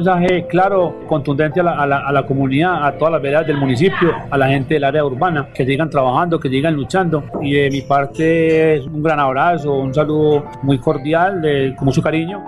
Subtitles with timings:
[0.00, 4.38] mensaje claro, contundente a la, a la, comunidad, a todas las veredas del municipio, a
[4.38, 7.24] la gente del área urbana, que sigan trabajando, que sigan luchando.
[7.40, 12.42] Y de mi parte un gran abrazo, un saludo muy cordial, de, con mucho cariño.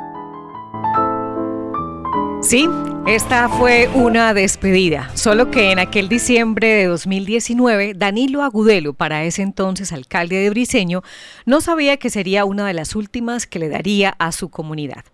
[2.40, 2.68] Sí,
[3.06, 9.42] esta fue una despedida, solo que en aquel diciembre de 2019, Danilo Agudelo, para ese
[9.42, 11.02] entonces alcalde de Briseño,
[11.46, 15.04] no sabía que sería una de las últimas que le daría a su comunidad.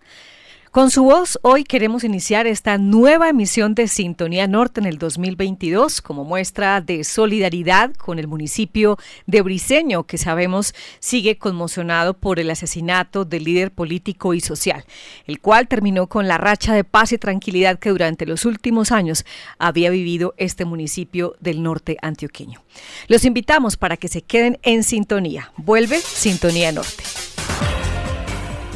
[0.71, 5.99] Con su voz, hoy queremos iniciar esta nueva emisión de Sintonía Norte en el 2022
[5.99, 12.51] como muestra de solidaridad con el municipio de Briseño, que sabemos sigue conmocionado por el
[12.51, 14.85] asesinato del líder político y social,
[15.25, 19.25] el cual terminó con la racha de paz y tranquilidad que durante los últimos años
[19.57, 22.61] había vivido este municipio del norte antioqueño.
[23.07, 25.51] Los invitamos para que se queden en sintonía.
[25.57, 27.28] Vuelve Sintonía Norte.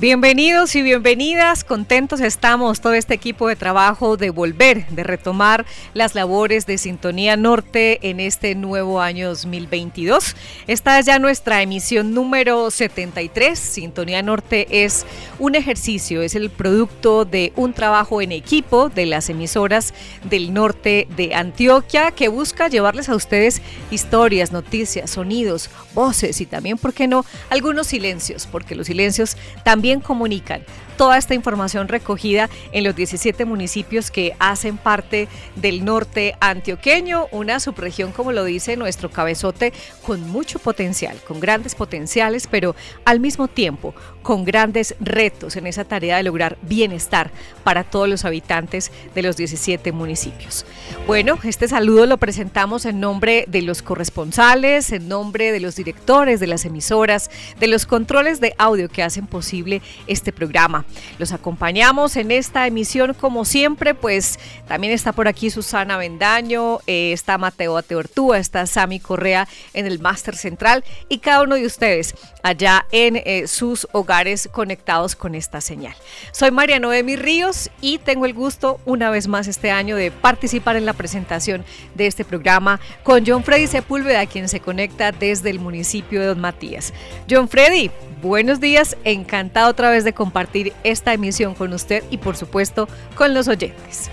[0.00, 6.14] Bienvenidos y bienvenidas, contentos estamos todo este equipo de trabajo de volver, de retomar las
[6.14, 10.36] labores de Sintonía Norte en este nuevo año 2022.
[10.68, 13.58] Esta es ya nuestra emisión número 73.
[13.58, 15.04] Sintonía Norte es
[15.40, 19.94] un ejercicio, es el producto de un trabajo en equipo de las emisoras
[20.30, 26.78] del norte de Antioquia que busca llevarles a ustedes historias, noticias, sonidos, voces y también,
[26.78, 30.62] ¿por qué no?, algunos silencios, porque los silencios también comunican
[30.98, 37.60] toda esta información recogida en los 17 municipios que hacen parte del norte antioqueño, una
[37.60, 39.72] subregión, como lo dice nuestro cabezote,
[40.04, 45.84] con mucho potencial, con grandes potenciales, pero al mismo tiempo con grandes retos en esa
[45.84, 47.30] tarea de lograr bienestar
[47.62, 50.66] para todos los habitantes de los 17 municipios.
[51.06, 56.40] Bueno, este saludo lo presentamos en nombre de los corresponsales, en nombre de los directores
[56.40, 60.84] de las emisoras, de los controles de audio que hacen posible este programa.
[61.18, 67.12] Los acompañamos en esta emisión como siempre, pues también está por aquí Susana Bendaño, eh,
[67.12, 72.14] está Mateo Ateortúa, está Sami Correa en el Máster Central y cada uno de ustedes
[72.42, 75.94] allá en eh, sus hogares conectados con esta señal.
[76.32, 80.76] Soy María Noemi Ríos y tengo el gusto una vez más este año de participar
[80.76, 85.60] en la presentación de este programa con John Freddy Sepúlveda, quien se conecta desde el
[85.60, 86.92] municipio de Don Matías.
[87.28, 92.36] John Freddy, buenos días, encantado otra vez de compartir esta emisión con usted y por
[92.36, 94.10] supuesto con los oyentes.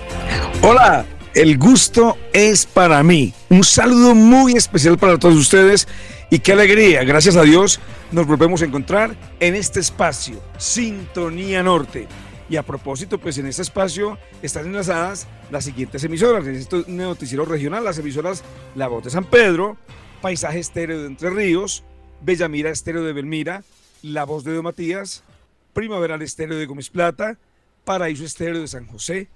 [0.61, 3.33] Hola, el gusto es para mí.
[3.49, 5.88] Un saludo muy especial para todos ustedes
[6.29, 7.79] y qué alegría, gracias a Dios,
[8.11, 12.07] nos volvemos a encontrar en este espacio, Sintonía Norte.
[12.47, 16.45] Y a propósito, pues en este espacio están enlazadas las siguientes emisoras.
[16.45, 18.44] En este noticiero regional, las emisoras
[18.75, 19.77] La Voz de San Pedro,
[20.21, 21.83] Paisaje Estéreo de Entre Ríos,
[22.21, 23.63] Bellamira Estéreo de Belmira,
[24.05, 25.23] La Voz de Don Matías,
[25.73, 27.39] Primaveral Estéreo de Gómez Plata,
[27.83, 29.29] Paraíso Estéreo de San José,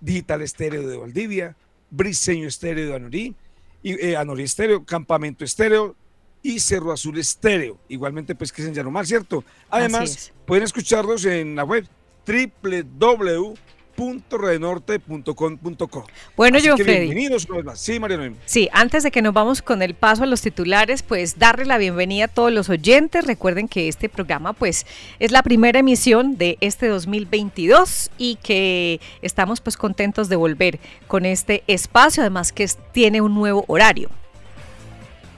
[0.00, 1.56] Digital Estéreo de Valdivia,
[1.90, 3.34] Briseño Estéreo de Anorí,
[3.82, 5.96] y, eh, Anorí Estéreo, Campamento Estéreo
[6.40, 7.80] y Cerro Azul Estéreo.
[7.88, 9.42] Igualmente, pues que es en Yanomar, ¿cierto?
[9.68, 11.88] Además, pueden escucharlos en la web
[12.24, 13.54] www
[13.96, 16.06] www.redenorte.com.co.
[16.36, 17.06] Bueno, yo, Freddy.
[17.06, 17.80] Bienvenidos una vez más.
[17.80, 21.38] Sí, María Sí, antes de que nos vamos con el paso a los titulares, pues
[21.38, 23.26] darle la bienvenida a todos los oyentes.
[23.26, 24.86] Recuerden que este programa, pues,
[25.18, 31.26] es la primera emisión de este 2022 y que estamos, pues, contentos de volver con
[31.26, 34.10] este espacio, además que tiene un nuevo horario.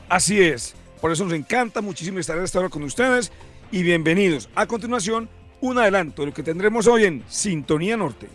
[0.09, 0.75] Así es.
[1.01, 3.31] Por eso nos encanta muchísimo estar esta hora con ustedes
[3.71, 4.49] y bienvenidos.
[4.55, 5.29] A continuación,
[5.61, 8.29] un adelanto de lo que tendremos hoy en Sintonía Norte.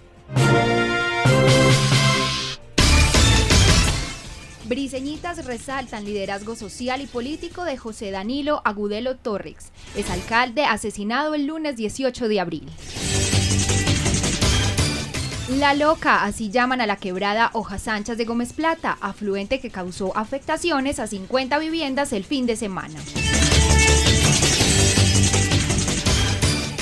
[4.66, 11.48] Briseñitas resaltan liderazgo social y político de José Danilo Agudelo Torres, es alcalde asesinado el
[11.48, 12.70] lunes 18 de abril.
[15.58, 20.16] La Loca, así llaman a la quebrada Hojas Anchas de Gómez Plata, afluente que causó
[20.16, 23.00] afectaciones a 50 viviendas el fin de semana.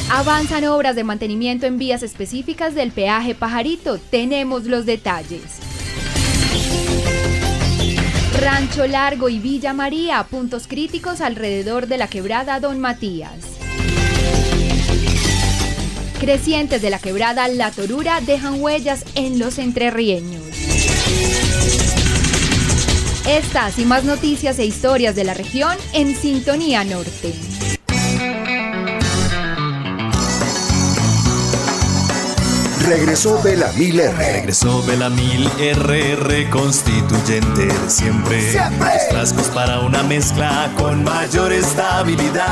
[0.10, 3.98] Avanzan obras de mantenimiento en vías específicas del peaje Pajarito.
[3.98, 5.42] Tenemos los detalles.
[8.40, 13.34] Rancho Largo y Villa María, puntos críticos alrededor de la quebrada Don Matías.
[16.22, 20.42] Crecientes de la quebrada La Torura dejan huellas en los entrerrieños.
[23.28, 27.34] Estas y más noticias e historias de la región en Sintonía Norte.
[32.88, 34.14] Regresó Belamil R.
[34.18, 38.50] Regresó Belamil RR, constituyente de siempre.
[38.50, 38.94] Siempre.
[38.94, 42.48] Los frascos para una mezcla con mayor estabilidad.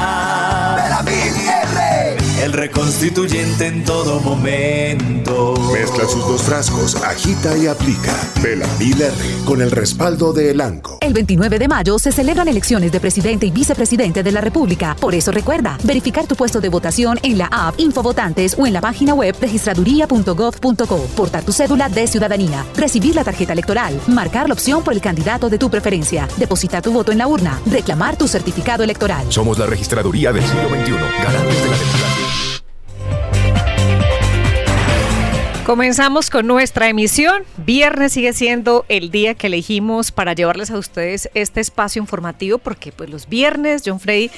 [2.45, 5.55] El reconstituyente en todo momento.
[5.73, 8.13] Mezcla sus dos frascos, agita y aplica.
[8.39, 9.13] Belamil R.
[9.45, 10.99] Con el respaldo de Elanco.
[11.01, 14.95] El 29 de mayo se celebran elecciones de presidente y vicepresidente de la República.
[15.01, 18.81] Por eso recuerda, verificar tu puesto de votación en la app Infovotantes o en la
[18.81, 20.97] página web registraduría.gov.co.
[21.15, 22.63] Portar tu cédula de ciudadanía.
[22.77, 23.99] Recibir la tarjeta electoral.
[24.05, 26.27] Marcar la opción por el candidato de tu preferencia.
[26.37, 27.59] Depositar tu voto en la urna.
[27.65, 29.25] Reclamar tu certificado electoral.
[29.29, 30.91] Somos la registraduría del siglo XXI.
[31.23, 32.34] Garantes de la democracia.
[35.65, 37.41] Comenzamos con nuestra emisión.
[37.57, 42.91] Viernes sigue siendo el día que elegimos para llevarles a ustedes este espacio informativo porque
[42.91, 44.29] pues los viernes, John Frey,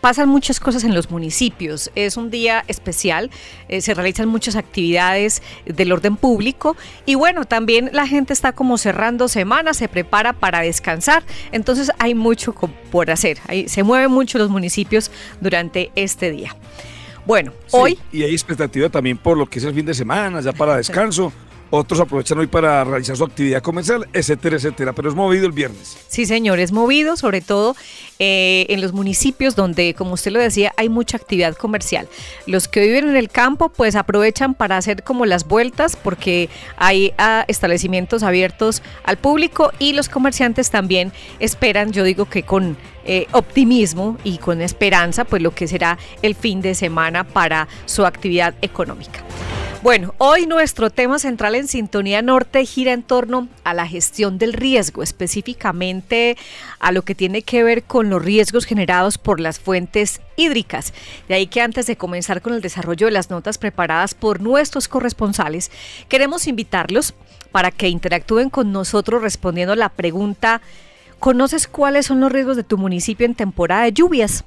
[0.00, 1.90] pasan muchas cosas en los municipios.
[1.94, 3.30] Es un día especial,
[3.68, 6.74] eh, se realizan muchas actividades del orden público
[7.04, 11.22] y bueno, también la gente está como cerrando semanas, se prepara para descansar,
[11.52, 12.54] entonces hay mucho
[12.90, 13.36] por hacer.
[13.46, 16.56] Ahí se mueven mucho los municipios durante este día.
[17.24, 20.40] Bueno, Sí, hoy Y hay expectativa también por lo que es el fin de semana,
[20.40, 21.32] ya para descanso.
[21.74, 24.92] Otros aprovechan hoy para realizar su actividad comercial, etcétera, etcétera.
[24.92, 25.96] Pero es movido el viernes.
[26.06, 27.74] Sí, señores, movido, sobre todo
[28.24, 32.06] eh, en los municipios donde, como usted lo decía, hay mucha actividad comercial.
[32.46, 37.14] Los que viven en el campo, pues aprovechan para hacer como las vueltas, porque hay
[37.18, 41.10] ah, establecimientos abiertos al público y los comerciantes también
[41.40, 46.36] esperan, yo digo que con eh, optimismo y con esperanza, pues lo que será el
[46.36, 49.24] fin de semana para su actividad económica.
[49.82, 54.52] Bueno, hoy nuestro tema central en Sintonía Norte gira en torno a la gestión del
[54.52, 56.36] riesgo, específicamente
[56.78, 60.94] a lo que tiene que ver con los riesgos generados por las fuentes hídricas.
[61.28, 64.86] De ahí que antes de comenzar con el desarrollo de las notas preparadas por nuestros
[64.86, 65.72] corresponsales,
[66.08, 67.14] queremos invitarlos
[67.50, 70.62] para que interactúen con nosotros respondiendo la pregunta,
[71.18, 74.44] ¿conoces cuáles son los riesgos de tu municipio en temporada de lluvias?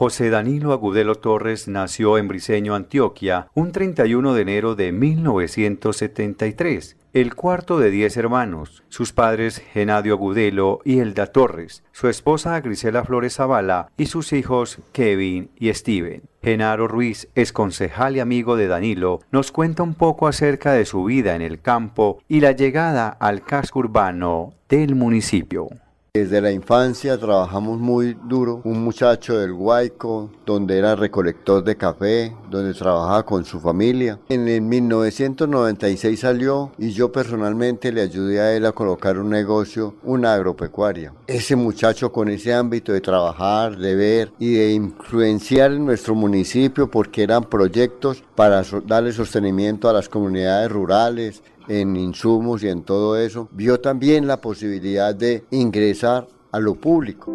[0.00, 7.34] José Danilo Agudelo Torres nació en Briseño, Antioquia, un 31 de enero de 1973, el
[7.34, 13.34] cuarto de diez hermanos, sus padres Genadio Agudelo y Elda Torres, su esposa Grisela Flores
[13.34, 16.22] Zavala y sus hijos Kevin y Steven.
[16.42, 21.04] Genaro Ruiz, ex concejal y amigo de Danilo, nos cuenta un poco acerca de su
[21.04, 25.68] vida en el campo y la llegada al casco urbano del municipio.
[26.12, 28.62] Desde la infancia trabajamos muy duro.
[28.64, 34.18] Un muchacho del Guayco, donde era recolector de café, donde trabajaba con su familia.
[34.28, 39.94] En el 1996 salió y yo personalmente le ayudé a él a colocar un negocio,
[40.02, 41.14] una agropecuaria.
[41.28, 46.90] Ese muchacho con ese ámbito de trabajar, de ver y de influenciar en nuestro municipio
[46.90, 53.16] porque eran proyectos para darle sostenimiento a las comunidades rurales, en insumos y en todo
[53.16, 57.32] eso, vio también la posibilidad de ingresar a lo público.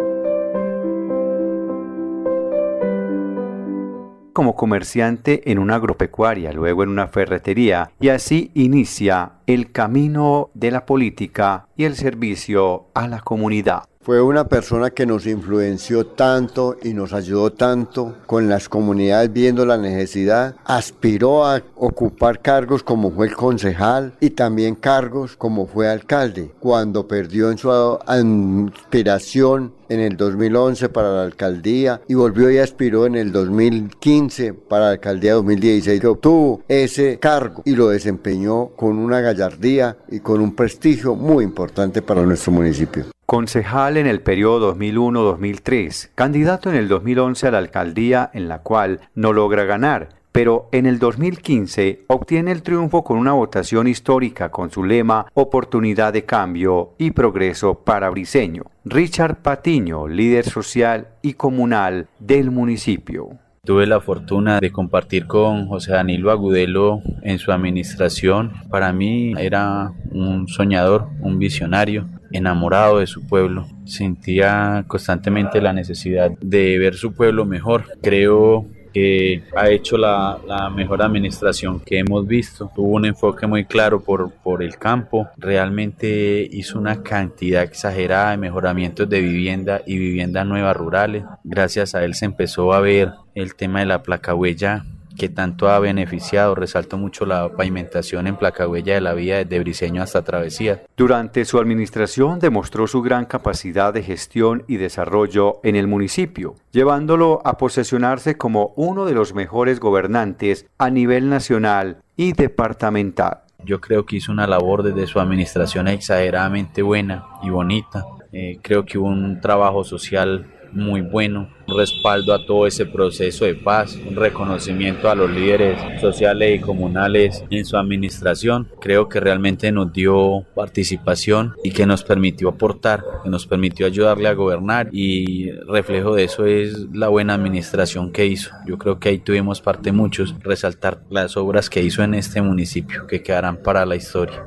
[4.33, 10.71] como comerciante en una agropecuaria, luego en una ferretería, y así inicia el camino de
[10.71, 13.83] la política y el servicio a la comunidad.
[14.05, 19.65] Fue una persona que nos influenció tanto y nos ayudó tanto con las comunidades viendo
[19.65, 20.55] la necesidad.
[20.63, 26.51] Aspiró a ocupar cargos como fue el concejal y también cargos como fue alcalde.
[26.59, 33.07] Cuando perdió en su aspiración en el 2011 para la alcaldía y volvió y aspiró
[33.07, 39.00] en el 2015 para la alcaldía 2016 que obtuvo ese cargo y lo desempeñó con
[39.00, 43.14] una gallardía y con un prestigio muy importante para nuestro municipio.
[43.25, 49.00] Concejal en el periodo 2001-2003, candidato en el 2011 a la alcaldía en la cual
[49.15, 54.70] no logra ganar, pero en el 2015 obtiene el triunfo con una votación histórica con
[54.70, 58.65] su lema Oportunidad de cambio y progreso para Briseño.
[58.84, 63.39] Richard Patiño, líder social y comunal del municipio.
[63.65, 68.53] Tuve la fortuna de compartir con José Danilo Agudelo en su administración.
[68.69, 73.65] Para mí era un soñador, un visionario, enamorado de su pueblo.
[73.86, 77.86] Sentía constantemente la necesidad de ver su pueblo mejor.
[78.03, 80.39] Creo que ha hecho la,
[80.73, 82.71] mejor administración que hemos visto.
[82.73, 85.27] Tuvo un enfoque muy claro por el campo.
[85.35, 91.25] Realmente hizo una cantidad exagerada de mejoramientos de vivienda y viviendas nuevas rurales.
[91.43, 94.85] Gracias a él se empezó a ver el tema de la placa huella
[95.15, 96.55] que tanto ha beneficiado.
[96.55, 100.84] Resalto mucho la pavimentación en placa huella de la vía desde Briseño hasta Travesía.
[100.98, 107.41] Durante su administración demostró su gran capacidad de gestión y desarrollo en el municipio, llevándolo
[107.45, 113.41] a posesionarse como uno de los mejores gobernantes a nivel nacional y departamental.
[113.63, 118.05] Yo creo que hizo una labor desde su administración exageradamente buena y bonita.
[118.31, 123.46] Eh, creo que hubo un trabajo social muy bueno, un respaldo a todo ese proceso
[123.46, 128.70] de paz, un reconocimiento a los líderes sociales y comunales en su administración.
[128.79, 134.27] Creo que realmente nos dio participación y que nos permitió aportar, que nos permitió ayudarle
[134.27, 138.51] a gobernar y reflejo de eso es la buena administración que hizo.
[138.67, 143.08] Yo creo que ahí tuvimos parte muchos, resaltar las obras que hizo en este municipio
[143.08, 144.44] que quedarán para la historia.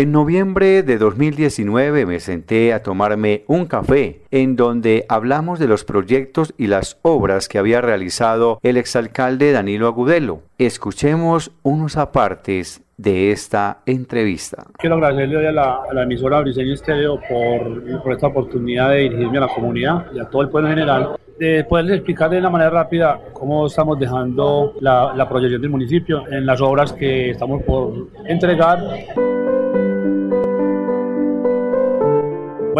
[0.00, 5.84] En noviembre de 2019 me senté a tomarme un café en donde hablamos de los
[5.84, 10.40] proyectos y las obras que había realizado el exalcalde Danilo Agudelo.
[10.56, 14.64] Escuchemos unos apartes de esta entrevista.
[14.78, 19.00] Quiero agradecerle hoy a la, a la emisora Briseño Estéreo por, por esta oportunidad de
[19.00, 22.38] dirigirme a la comunidad y a todo el pueblo en general de poderles explicar de
[22.38, 27.32] una manera rápida cómo estamos dejando la, la proyección del municipio en las obras que
[27.32, 28.78] estamos por entregar.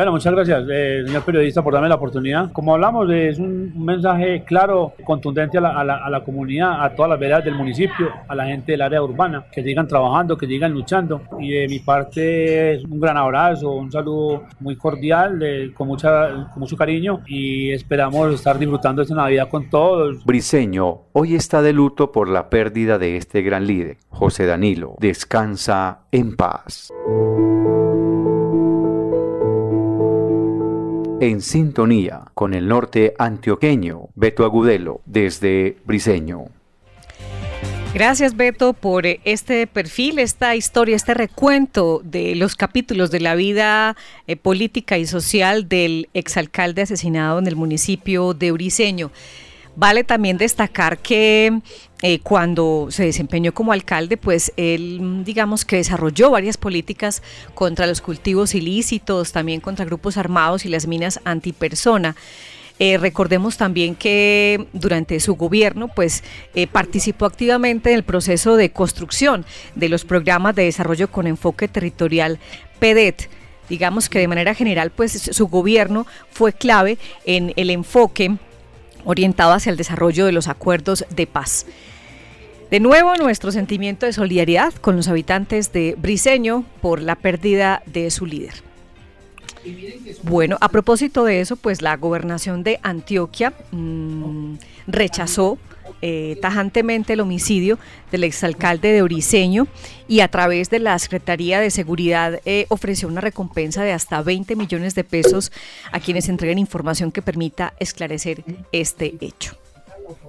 [0.00, 2.50] Bueno, muchas gracias, eh, señor periodista, por darme la oportunidad.
[2.52, 6.94] Como hablamos, es un, mensaje claro, contundente a la, a, la, a la, comunidad, a
[6.94, 10.46] todas las veredas del municipio, a la gente del área urbana, que sigan trabajando, que
[10.46, 11.20] sigan luchando.
[11.38, 16.48] Y de mi parte, es un gran abrazo, un saludo muy cordial, de, con, mucha,
[16.50, 20.24] con mucho cariño y esperamos estar disfrutando esta Navidad con todos.
[20.24, 24.94] Briseño hoy está de luto por la pérdida de este gran líder, José Danilo.
[24.98, 26.90] Descansa en paz.
[31.20, 36.46] En sintonía con el norte antioqueño, Beto Agudelo, desde Briseño.
[37.92, 43.96] Gracias Beto por este perfil, esta historia, este recuento de los capítulos de la vida
[44.28, 49.10] eh, política y social del exalcalde asesinado en el municipio de Briseño.
[49.76, 51.60] Vale también destacar que
[52.02, 57.22] eh, cuando se desempeñó como alcalde, pues él, digamos que desarrolló varias políticas
[57.54, 62.16] contra los cultivos ilícitos, también contra grupos armados y las minas antipersona.
[62.78, 66.24] Eh, recordemos también que durante su gobierno pues,
[66.54, 71.68] eh, participó activamente en el proceso de construcción de los programas de desarrollo con enfoque
[71.68, 72.38] territorial
[72.78, 73.28] PEDET.
[73.68, 76.96] Digamos que de manera general pues, su gobierno fue clave
[77.26, 78.38] en el enfoque
[79.04, 81.66] orientado hacia el desarrollo de los acuerdos de paz.
[82.70, 88.10] De nuevo, nuestro sentimiento de solidaridad con los habitantes de Briseño por la pérdida de
[88.10, 88.62] su líder.
[90.22, 94.54] Bueno, a propósito de eso, pues la gobernación de Antioquia mmm,
[94.86, 95.58] rechazó
[96.02, 97.78] eh, tajantemente el homicidio
[98.10, 99.66] del exalcalde de Briseño
[100.08, 104.56] y a través de la Secretaría de Seguridad eh, ofreció una recompensa de hasta 20
[104.56, 105.52] millones de pesos
[105.92, 109.56] a quienes entreguen información que permita esclarecer este hecho.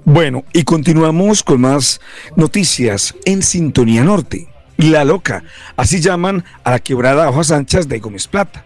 [0.05, 2.01] Bueno, y continuamos con más
[2.35, 4.47] noticias en Sintonía Norte.
[4.77, 5.43] La Loca,
[5.77, 8.65] así llaman a la quebrada Hojas Anchas de Gómez Plata.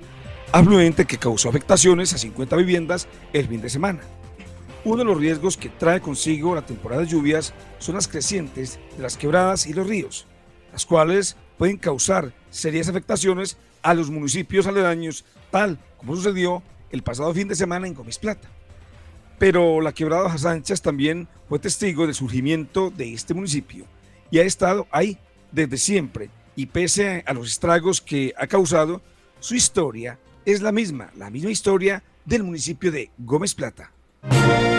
[0.51, 3.99] afluente que causó afectaciones a 50 viviendas el fin de semana.
[4.85, 9.01] Uno de los riesgos que trae consigo la temporada de lluvias son las crecientes de
[9.01, 10.27] las quebradas y los ríos,
[10.71, 16.61] las cuales pueden causar serias afectaciones a los municipios aledaños, tal como sucedió
[16.91, 18.47] el pasado fin de semana en Gómez Plata.
[19.39, 23.87] Pero la quebrada Hojas Sánchez también fue testigo del surgimiento de este municipio
[24.29, 25.17] y ha estado ahí
[25.51, 29.01] desde siempre y pese a los estragos que ha causado,
[29.39, 33.94] su historia es la misma, la misma historia del municipio de Gómez Plata.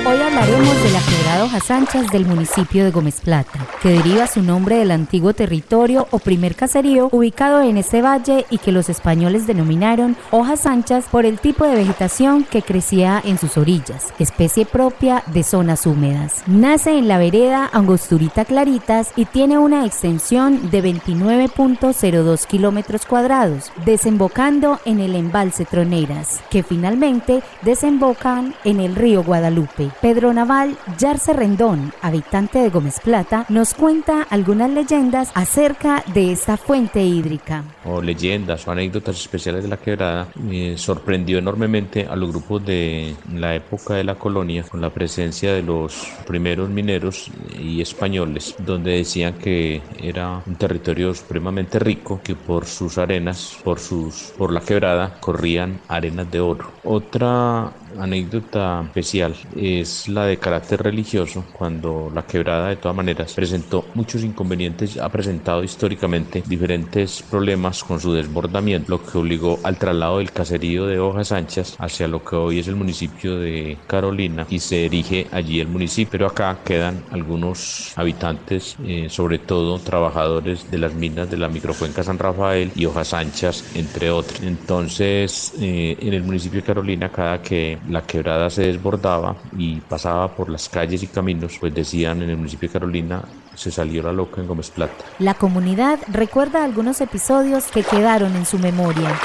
[0.09, 4.41] Hoy hablaremos de la quebrada Hojas Anchas del municipio de Gómez Plata, que deriva su
[4.41, 9.49] nombre del antiguo territorio o primer caserío ubicado en este valle y que los españoles
[9.49, 15.25] denominaron hojas anchas por el tipo de vegetación que crecía en sus orillas, especie propia
[15.27, 16.45] de zonas húmedas.
[16.47, 24.79] Nace en la vereda Angosturita Claritas y tiene una extensión de 29.02 kilómetros cuadrados, desembocando
[24.85, 29.96] en el embalse Troneras, que finalmente desembocan en el río Guadalupe.
[30.01, 36.57] Pedro Naval Yarce Rendón, habitante de Gómez Plata, nos cuenta algunas leyendas acerca de esta
[36.57, 37.65] fuente hídrica.
[37.85, 40.29] O leyendas o anécdotas especiales de la quebrada,
[40.77, 45.63] sorprendió enormemente a los grupos de la época de la colonia con la presencia de
[45.63, 52.67] los primeros mineros y españoles, donde decían que era un territorio supremamente rico, que por
[52.67, 56.71] sus arenas, por, sus, por la quebrada, corrían arenas de oro.
[56.85, 63.91] Otra anécdota especial es la de carácter religioso, cuando la quebrada de todas maneras presentó
[63.95, 70.19] muchos inconvenientes, ha presentado históricamente diferentes problemas con su desbordamiento, lo que obligó al traslado
[70.19, 74.59] del caserío de Hojas Anchas hacia lo que hoy es el municipio de Carolina y
[74.61, 80.79] se erige allí el municipio, pero acá quedan algunos habitantes, eh, sobre todo trabajadores de
[80.79, 84.41] las minas de la microcuenca San Rafael y Hojas Anchas, entre otros.
[84.41, 90.35] Entonces, eh, en el municipio de Carolina, cada que la quebrada se desbordaba y pasaba
[90.35, 93.23] por las calles y caminos, pues decían en el municipio de Carolina,
[93.55, 95.05] se salió la loca en Gómez Plata.
[95.19, 99.19] La comunidad recuerda algunos episodios que quedaron en su memoria.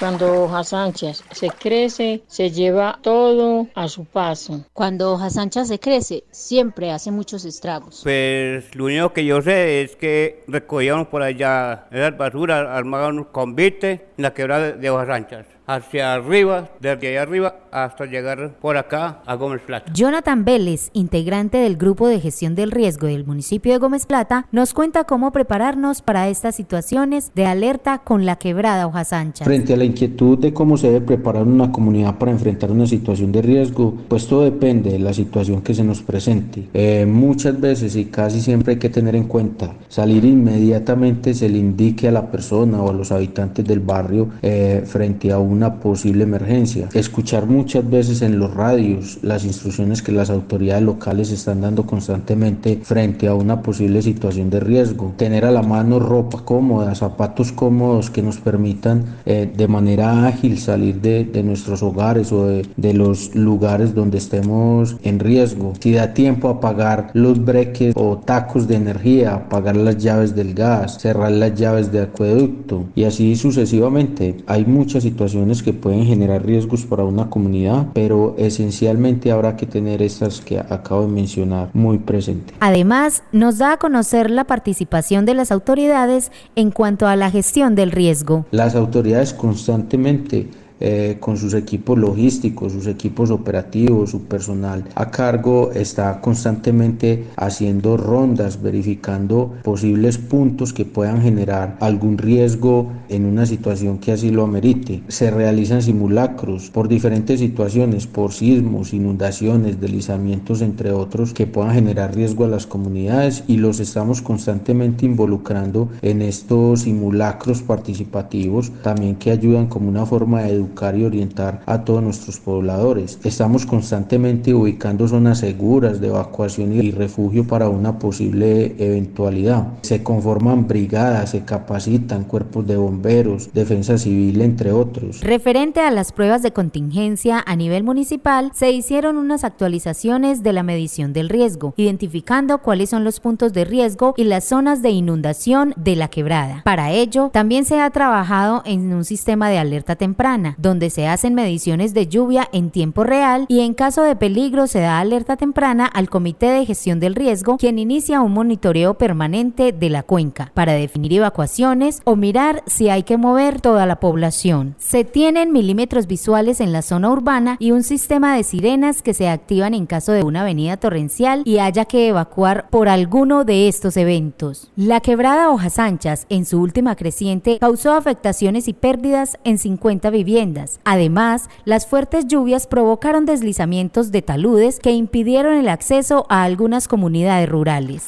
[0.00, 4.64] Cuando Hojas Anchas se crece, se lleva todo a su paso.
[4.72, 8.00] Cuando Hojas Anchas se crece, siempre hace muchos estragos.
[8.02, 13.24] Pues lo único que yo sé es que recogíamos por allá esas basuras, armaban un
[13.24, 18.76] convite en la quebrada de Hojas Anchas hacia arriba, desde allá arriba hasta llegar por
[18.76, 19.92] acá a Gómez Plata.
[19.92, 24.74] Jonathan Vélez, integrante del grupo de gestión del riesgo del municipio de Gómez Plata, nos
[24.74, 29.46] cuenta cómo prepararnos para estas situaciones de alerta con la quebrada Hojas Anchas.
[29.46, 33.30] Frente a la inquietud de cómo se debe preparar una comunidad para enfrentar una situación
[33.30, 36.68] de riesgo, pues todo depende de la situación que se nos presente.
[36.74, 41.58] Eh, muchas veces y casi siempre hay que tener en cuenta salir inmediatamente se le
[41.58, 46.24] indique a la persona o a los habitantes del barrio eh, frente a una posible
[46.24, 46.88] emergencia.
[46.94, 52.80] Escuchar muchas veces en los radios las instrucciones que las autoridades locales están dando constantemente
[52.82, 55.12] frente a una posible situación de riesgo.
[55.18, 60.58] Tener a la mano ropa cómoda, zapatos cómodos que nos permitan eh, de manera ágil
[60.58, 65.74] salir de, nuestros hogares o de, los lugares donde estemos en riesgo.
[65.80, 70.98] Si da tiempo apagar los breques o tacos de energía, apagar las llaves del gas,
[71.00, 74.36] cerrar las llaves de acueducto y así sucesivamente.
[74.46, 80.02] Hay muchas situaciones que pueden generar riesgos para una comunidad pero esencialmente habrá que tener
[80.02, 82.56] estas que acabo de mencionar muy presentes.
[82.60, 87.74] Además, nos da a conocer la participación de las autoridades en cuanto a la gestión
[87.74, 88.46] del riesgo.
[88.50, 90.48] Las autoridades constantemente
[90.80, 97.96] eh, con sus equipos logísticos, sus equipos operativos, su personal a cargo, está constantemente haciendo
[97.96, 104.44] rondas, verificando posibles puntos que puedan generar algún riesgo en una situación que así lo
[104.44, 105.02] amerite.
[105.08, 112.14] Se realizan simulacros por diferentes situaciones, por sismos, inundaciones, deslizamientos, entre otros, que puedan generar
[112.14, 119.30] riesgo a las comunidades y los estamos constantemente involucrando en estos simulacros participativos, también que
[119.30, 123.18] ayudan como una forma de educar y orientar a todos nuestros pobladores.
[123.24, 129.68] Estamos constantemente ubicando zonas seguras de evacuación y refugio para una posible eventualidad.
[129.82, 135.20] Se conforman brigadas, se capacitan cuerpos de bomberos, defensa civil, entre otros.
[135.20, 140.62] Referente a las pruebas de contingencia a nivel municipal, se hicieron unas actualizaciones de la
[140.62, 145.74] medición del riesgo, identificando cuáles son los puntos de riesgo y las zonas de inundación
[145.76, 146.62] de la quebrada.
[146.64, 151.34] Para ello, también se ha trabajado en un sistema de alerta temprana, donde se hacen
[151.34, 155.86] mediciones de lluvia en tiempo real y en caso de peligro se da alerta temprana
[155.86, 160.72] al Comité de Gestión del Riesgo, quien inicia un monitoreo permanente de la cuenca para
[160.72, 164.74] definir evacuaciones o mirar si hay que mover toda la población.
[164.78, 169.28] Se tienen milímetros visuales en la zona urbana y un sistema de sirenas que se
[169.28, 173.96] activan en caso de una avenida torrencial y haya que evacuar por alguno de estos
[173.96, 174.70] eventos.
[174.76, 180.39] La quebrada Hojas Anchas, en su última creciente, causó afectaciones y pérdidas en 50 viviendas.
[180.84, 187.48] Además, las fuertes lluvias provocaron deslizamientos de taludes que impidieron el acceso a algunas comunidades
[187.48, 188.06] rurales.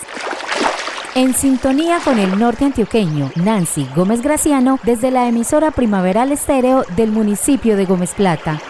[1.15, 7.13] En sintonía con el norte antioqueño, Nancy Gómez Graciano, desde la emisora Primaveral Estéreo del
[7.13, 8.63] municipio de Gómez Plata.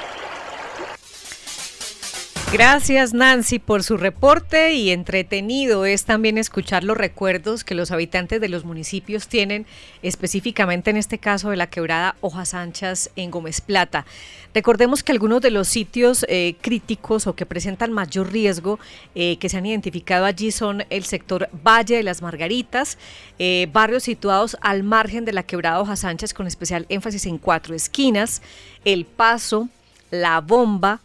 [2.53, 8.43] Gracias Nancy por su reporte y entretenido es también escuchar los recuerdos que los habitantes
[8.43, 9.65] de los municipios tienen,
[10.03, 14.05] específicamente en este caso de la quebrada Hojas Anchas en Gómez Plata.
[14.53, 18.79] Recordemos que algunos de los sitios eh, críticos o que presentan mayor riesgo
[19.15, 22.99] eh, que se han identificado allí son el sector Valle de las Margaritas,
[23.39, 27.75] eh, barrios situados al margen de la quebrada Hojas Anchas con especial énfasis en cuatro
[27.75, 28.43] esquinas,
[28.85, 29.71] El Paso,
[30.11, 31.01] La Bomba,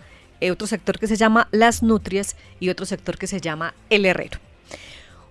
[0.52, 4.40] otro sector que se llama Las Nutrias y otro sector que se llama El Herrero.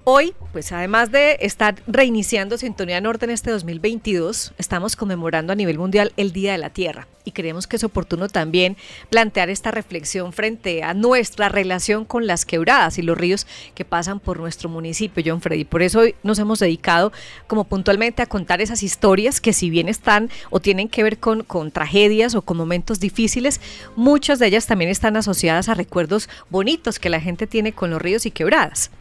[0.08, 5.80] Hoy, pues además de estar reiniciando Sintonía Norte en este 2022, estamos conmemorando a nivel
[5.80, 8.76] mundial el Día de la Tierra y creemos que es oportuno también
[9.10, 14.20] plantear esta reflexión frente a nuestra relación con las quebradas y los ríos que pasan
[14.20, 15.64] por nuestro municipio, John Freddy.
[15.64, 17.12] Por eso hoy nos hemos dedicado
[17.48, 21.42] como puntualmente a contar esas historias que si bien están o tienen que ver con,
[21.42, 23.60] con tragedias o con momentos difíciles,
[23.96, 28.00] muchas de ellas también están asociadas a recuerdos bonitos que la gente tiene con los
[28.00, 28.92] ríos y quebradas.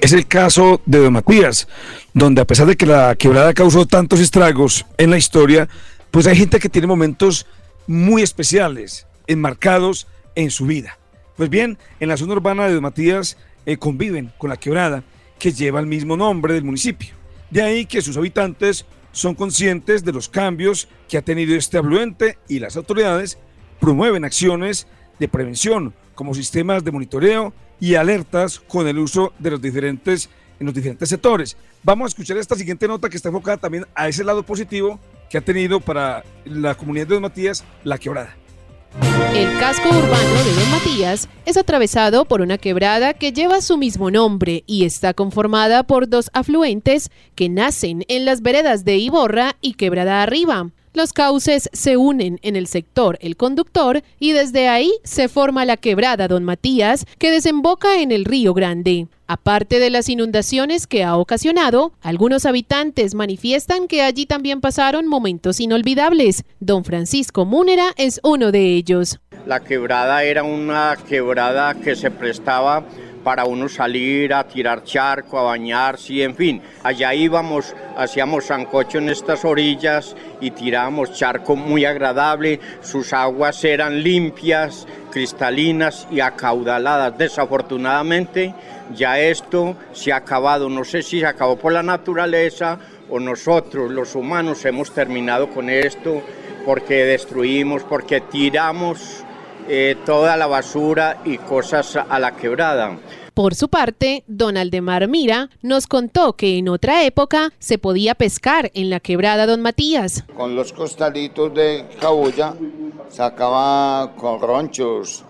[0.00, 1.68] Es el caso de Don Matías,
[2.14, 5.68] donde a pesar de que la quebrada causó tantos estragos en la historia,
[6.10, 7.46] pues hay gente que tiene momentos
[7.86, 10.98] muy especiales, enmarcados en su vida.
[11.36, 15.02] Pues bien, en la zona urbana de Don Matías eh, conviven con la quebrada,
[15.38, 17.14] que lleva el mismo nombre del municipio.
[17.50, 22.38] De ahí que sus habitantes son conscientes de los cambios que ha tenido este afluente
[22.48, 23.38] y las autoridades
[23.80, 24.86] promueven acciones
[25.18, 30.66] de prevención como sistemas de monitoreo y alertas con el uso de los diferentes en
[30.66, 31.56] los diferentes sectores.
[31.82, 35.38] Vamos a escuchar esta siguiente nota que está enfocada también a ese lado positivo que
[35.38, 38.36] ha tenido para la comunidad de Don Matías la quebrada.
[39.34, 44.12] El casco urbano de Don Matías es atravesado por una quebrada que lleva su mismo
[44.12, 49.74] nombre y está conformada por dos afluentes que nacen en las veredas de Iborra y
[49.74, 50.70] Quebrada Arriba.
[50.94, 55.78] Los cauces se unen en el sector El Conductor y desde ahí se forma la
[55.78, 59.06] quebrada Don Matías que desemboca en el Río Grande.
[59.26, 65.60] Aparte de las inundaciones que ha ocasionado, algunos habitantes manifiestan que allí también pasaron momentos
[65.60, 66.44] inolvidables.
[66.60, 69.18] Don Francisco Múnera es uno de ellos.
[69.46, 72.84] La quebrada era una quebrada que se prestaba
[73.22, 76.62] para uno salir a tirar charco, a bañarse, en fin.
[76.82, 82.60] Allá íbamos, hacíamos sancocho en estas orillas y tirábamos charco muy agradable.
[82.80, 87.16] Sus aguas eran limpias, cristalinas y acaudaladas.
[87.16, 88.54] Desafortunadamente,
[88.94, 90.68] ya esto se ha acabado.
[90.68, 95.68] No sé si se acabó por la naturaleza o nosotros, los humanos, hemos terminado con
[95.68, 96.22] esto
[96.64, 99.21] porque destruimos, porque tiramos
[99.68, 102.98] eh, toda la basura y cosas a la quebrada.
[103.34, 108.70] Por su parte, Don Aldemar Mira nos contó que en otra época se podía pescar
[108.74, 110.24] en la quebrada Don Matías.
[110.36, 112.54] Con los costalitos de cabulla
[113.08, 115.24] sacaba con ronchos,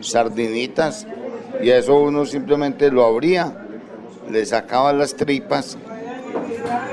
[0.00, 1.06] sardinitas
[1.62, 3.66] y eso uno simplemente lo abría,
[4.30, 5.78] le sacaba las tripas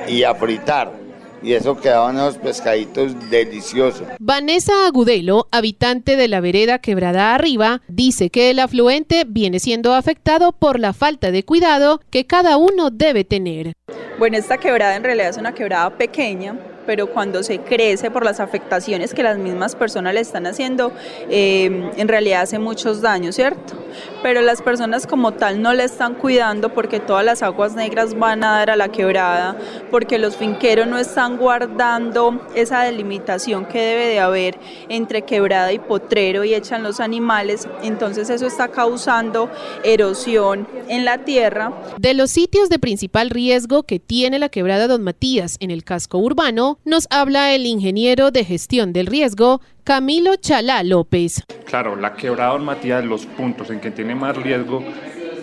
[0.07, 1.02] y a fritar
[1.43, 4.07] y eso quedaban esos pescaditos deliciosos.
[4.19, 10.53] Vanessa Agudelo, habitante de la vereda Quebrada Arriba, dice que el afluente viene siendo afectado
[10.53, 13.73] por la falta de cuidado que cada uno debe tener.
[14.17, 18.39] Bueno, esta quebrada en realidad es una quebrada pequeña, pero cuando se crece por las
[18.39, 20.91] afectaciones que las mismas personas le están haciendo,
[21.29, 23.73] eh, en realidad hace muchos daños, ¿cierto?
[24.21, 28.43] Pero las personas como tal no le están cuidando porque todas las aguas negras van
[28.43, 29.55] a dar a la quebrada,
[29.91, 34.57] porque los finqueros no están guardando esa delimitación que debe de haber
[34.89, 39.49] entre quebrada y potrero y echan los animales, entonces eso está causando
[39.83, 41.73] erosión en la tierra.
[41.97, 46.17] De los sitios de principal riesgo que tiene la quebrada Don Matías en el casco
[46.17, 51.43] urbano, nos habla el ingeniero de gestión del riesgo, Camilo Chalá López.
[51.65, 54.83] Claro, la quebrada Matías, los puntos en que tiene más riesgo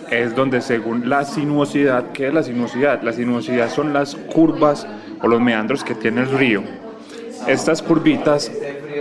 [0.09, 3.01] es donde según la sinuosidad, ¿qué es la sinuosidad?
[3.01, 4.85] La sinuosidad son las curvas
[5.21, 6.63] o los meandros que tiene el río.
[7.47, 8.51] Estas curvitas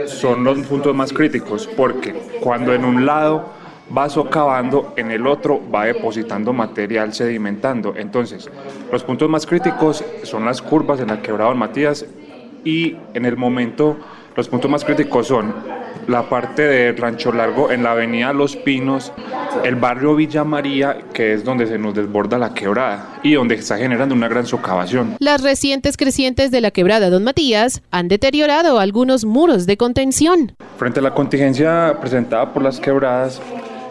[0.07, 3.51] son los puntos más críticos porque cuando en un lado
[3.97, 7.95] va socavando, en el otro va depositando material sedimentando.
[7.97, 8.49] Entonces,
[8.93, 12.07] los puntos más críticos son las curvas en la quebrada Don Matías
[12.65, 13.97] y en el momento
[14.37, 15.53] los puntos más críticos son
[16.07, 19.13] la parte de Rancho Largo en la avenida Los Pinos,
[19.65, 23.77] el barrio Villa María, que es donde se nos desborda la quebrada y donde está
[23.77, 25.17] generando una gran socavación.
[25.19, 30.53] Las recientes crecientes de la quebrada Don Matías han deteriorado algunos muros de contención.
[30.79, 33.41] Frente a la contingencia presentada por las quebradas,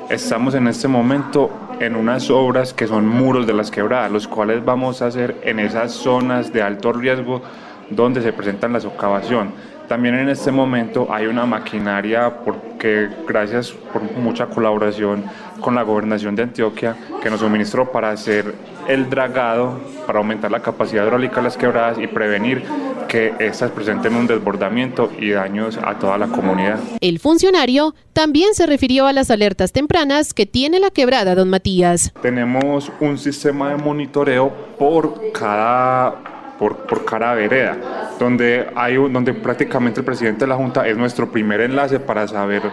[0.09, 4.65] estamos en este momento en unas obras que son muros de las quebradas, los cuales
[4.65, 7.41] vamos a hacer en esas zonas de alto riesgo
[7.89, 9.51] donde se presentan la socavación.
[9.87, 15.23] También en este momento hay una maquinaria porque gracias por mucha colaboración
[15.59, 18.53] con la gobernación de Antioquia que nos suministró para hacer
[18.87, 22.63] el dragado, para aumentar la capacidad hidráulica de las quebradas y prevenir
[23.07, 26.79] que estas presenten un desbordamiento y daños a toda la comunidad.
[27.01, 32.13] El funcionario también se refirió a las alertas tempranas que tiene la quebrada Don Matías.
[32.21, 37.77] Tenemos un sistema de monitoreo por cada por, por cada vereda,
[38.19, 42.63] donde, hay, donde prácticamente el presidente de la Junta es nuestro primer enlace para saber,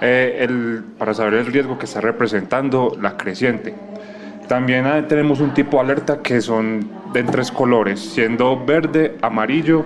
[0.00, 3.72] eh, el, para saber el riesgo que está representando la creciente.
[4.48, 9.84] También tenemos un tipo de alerta que son de tres colores, siendo verde, amarillo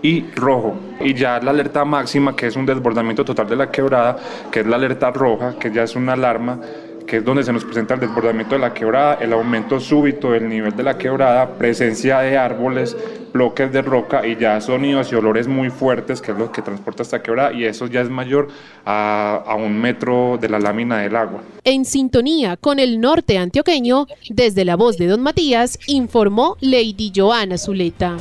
[0.00, 0.76] y rojo.
[1.00, 4.16] Y ya la alerta máxima, que es un desbordamiento total de la quebrada,
[4.50, 6.60] que es la alerta roja, que ya es una alarma
[7.08, 10.48] que es donde se nos presenta el desbordamiento de la quebrada, el aumento súbito del
[10.48, 12.96] nivel de la quebrada, presencia de árboles,
[13.32, 17.02] bloques de roca y ya sonidos y olores muy fuertes, que es lo que transporta
[17.02, 18.48] esta quebrada, y eso ya es mayor
[18.84, 21.40] a, a un metro de la lámina del agua.
[21.64, 27.56] En sintonía con el norte antioqueño, desde la voz de Don Matías, informó Lady Joana
[27.56, 28.16] Zuleta.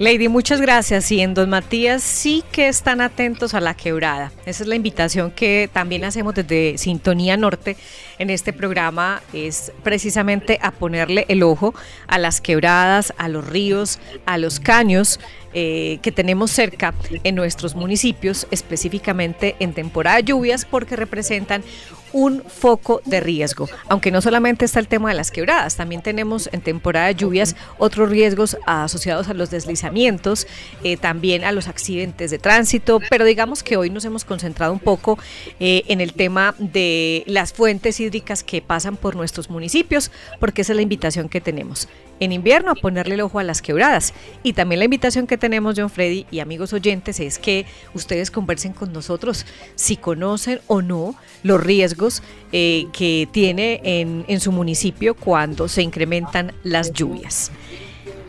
[0.00, 1.12] Lady, muchas gracias.
[1.12, 4.32] Y en Don Matías sí que están atentos a la quebrada.
[4.46, 7.76] Esa es la invitación que también hacemos desde Sintonía Norte
[8.18, 11.74] en este programa, es precisamente a ponerle el ojo
[12.06, 15.20] a las quebradas, a los ríos, a los caños.
[15.52, 21.64] Eh, que tenemos cerca en nuestros municipios, específicamente en temporada de lluvias, porque representan
[22.12, 23.68] un foco de riesgo.
[23.88, 27.56] Aunque no solamente está el tema de las quebradas, también tenemos en temporada de lluvias
[27.78, 30.46] otros riesgos asociados a los deslizamientos,
[30.84, 34.80] eh, también a los accidentes de tránsito, pero digamos que hoy nos hemos concentrado un
[34.80, 35.18] poco
[35.58, 40.72] eh, en el tema de las fuentes hídricas que pasan por nuestros municipios, porque esa
[40.72, 41.88] es la invitación que tenemos
[42.20, 44.14] en invierno a ponerle el ojo a las quebradas.
[44.42, 48.72] Y también la invitación que tenemos, John Freddy y amigos oyentes, es que ustedes conversen
[48.72, 55.14] con nosotros si conocen o no los riesgos eh, que tiene en, en su municipio
[55.14, 57.50] cuando se incrementan las lluvias.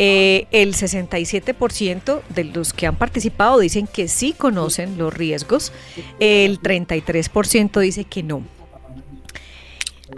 [0.00, 5.72] Eh, el 67% de los que han participado dicen que sí conocen los riesgos,
[6.20, 8.44] el 33% dice que no.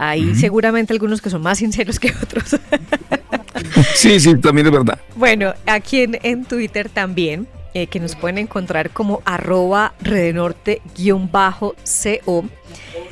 [0.03, 2.57] Hay seguramente algunos que son más sinceros que otros.
[3.95, 4.99] sí, sí, también es verdad.
[5.15, 11.75] Bueno, aquí en, Twitter también, eh, que nos pueden encontrar como arroba redenorte-co.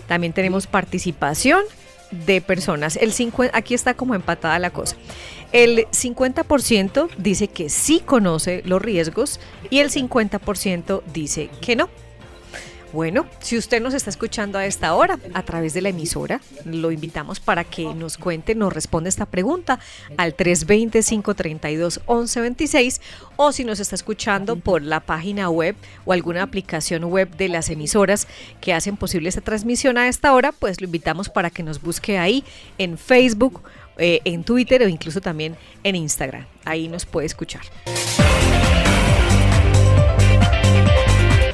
[0.07, 1.61] También tenemos participación
[2.11, 2.96] de personas.
[2.96, 3.12] El
[3.53, 4.96] aquí está como empatada la cosa.
[5.53, 11.90] El 50% dice que sí conoce los riesgos y el 50% dice que no.
[12.92, 16.90] Bueno, si usted nos está escuchando a esta hora a través de la emisora, lo
[16.90, 19.79] invitamos para que nos cuente, nos responda esta pregunta
[20.16, 23.03] al 320-532-1126
[23.37, 27.68] o si nos está escuchando por la página web o alguna aplicación web de las
[27.68, 28.27] emisoras
[28.62, 32.16] que hacen posible esta transmisión a esta hora, pues lo invitamos para que nos busque
[32.16, 32.42] ahí
[32.79, 33.61] en Facebook,
[33.98, 36.46] eh, en Twitter o incluso también en Instagram.
[36.64, 37.61] Ahí nos puede escuchar.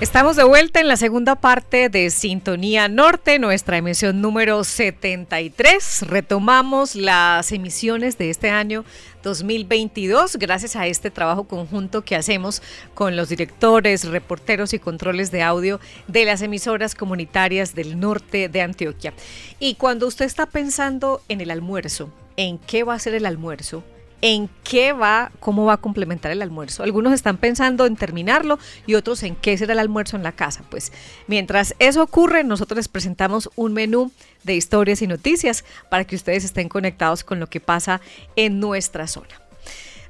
[0.04, 6.02] Estamos de vuelta en la segunda parte de Sintonía Norte, nuestra emisión número 73.
[6.02, 8.84] Retomamos las emisiones de este año
[9.22, 12.60] 2022 gracias a este trabajo conjunto que hacemos
[12.92, 18.60] con los directores, reporteros y controles de audio de las emisoras comunitarias del norte de
[18.60, 19.14] Antioquia.
[19.58, 23.82] Y cuando usted está pensando en el almuerzo, en qué va a ser el almuerzo,
[24.26, 26.82] en qué va, cómo va a complementar el almuerzo.
[26.82, 30.64] Algunos están pensando en terminarlo y otros en qué será el almuerzo en la casa.
[30.70, 30.92] Pues
[31.26, 34.10] mientras eso ocurre, nosotros les presentamos un menú
[34.42, 38.00] de historias y noticias para que ustedes estén conectados con lo que pasa
[38.34, 39.42] en nuestra zona.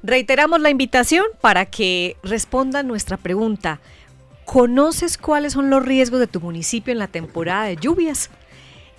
[0.04, 3.80] Reiteramos la invitación para que respondan nuestra pregunta.
[4.44, 8.30] ¿Conoces cuáles son los riesgos de tu municipio en la temporada de lluvias?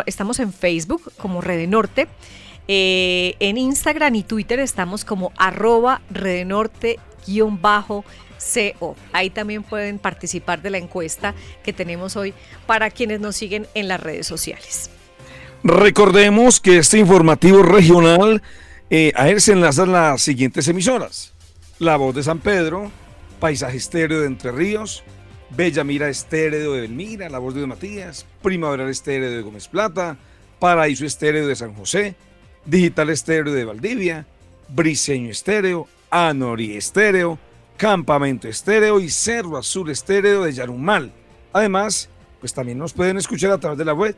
[0.05, 2.07] estamos en Facebook como Rede Norte.
[2.67, 8.05] Eh, en Instagram y Twitter estamos como arroba redenorte-co.
[9.11, 12.35] Ahí también pueden participar de la encuesta que tenemos hoy
[12.67, 14.91] para quienes nos siguen en las redes sociales.
[15.63, 18.41] Recordemos que este informativo regional
[18.89, 21.33] eh, a él se enlazan las siguientes emisoras.
[21.79, 22.91] La Voz de San Pedro,
[23.39, 25.03] Paisaje Estéreo de Entre Ríos,
[25.49, 30.17] Bella Mira Estéreo de Belmira, La Voz de Matías, Primavera Estéreo de Gómez Plata,
[30.59, 32.15] Paraíso Estéreo de San José,
[32.65, 34.25] Digital Estéreo de Valdivia,
[34.69, 37.39] Briseño Estéreo, Anori Estéreo,
[37.77, 41.11] Campamento Estéreo y Cerro Azul Estéreo de Yarumal.
[41.53, 44.15] Además, pues también nos pueden escuchar a través de la web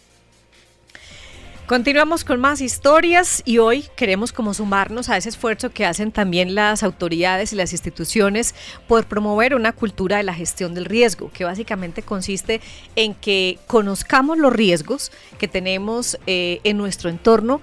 [1.66, 6.55] Continuamos con más historias y hoy queremos como sumarnos a ese esfuerzo que hacen también
[6.55, 8.55] las autoridades y las instituciones
[8.87, 12.61] por promover una cultura de la gestión del riesgo, que básicamente consiste
[12.96, 17.62] en que conozcamos los riesgos que tenemos eh, en nuestro entorno,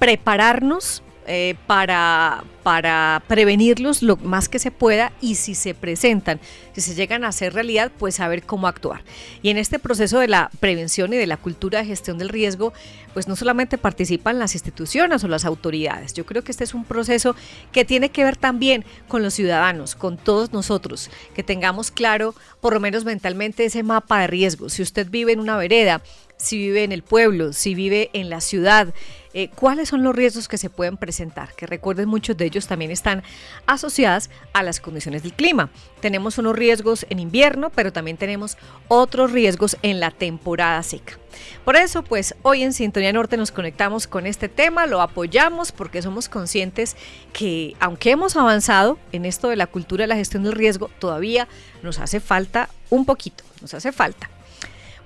[0.00, 6.40] prepararnos eh, para, para prevenirlos lo más que se pueda y si se presentan,
[6.72, 9.02] si se llegan a hacer realidad, pues saber cómo actuar.
[9.42, 12.72] Y en este proceso de la prevención y de la cultura de gestión del riesgo,
[13.12, 16.84] pues no solamente participan las instituciones o las autoridades, yo creo que este es un
[16.84, 17.36] proceso
[17.72, 22.72] que tiene que ver también con los ciudadanos, con todos nosotros, que tengamos claro, por
[22.72, 24.68] lo menos mentalmente, ese mapa de riesgo.
[24.68, 26.02] Si usted vive en una vereda,
[26.38, 28.94] si vive en el pueblo, si vive en la ciudad,
[29.34, 32.90] eh, cuáles son los riesgos que se pueden presentar, que recuerden muchos de ellos también
[32.90, 33.22] están
[33.66, 35.70] asociadas a las condiciones del clima.
[36.00, 38.56] Tenemos unos riesgos en invierno, pero también tenemos
[38.88, 41.18] otros riesgos en la temporada seca.
[41.64, 46.02] Por eso, pues hoy en Sintonía Norte nos conectamos con este tema, lo apoyamos porque
[46.02, 46.96] somos conscientes
[47.32, 51.48] que aunque hemos avanzado en esto de la cultura de la gestión del riesgo, todavía
[51.82, 54.30] nos hace falta un poquito, nos hace falta.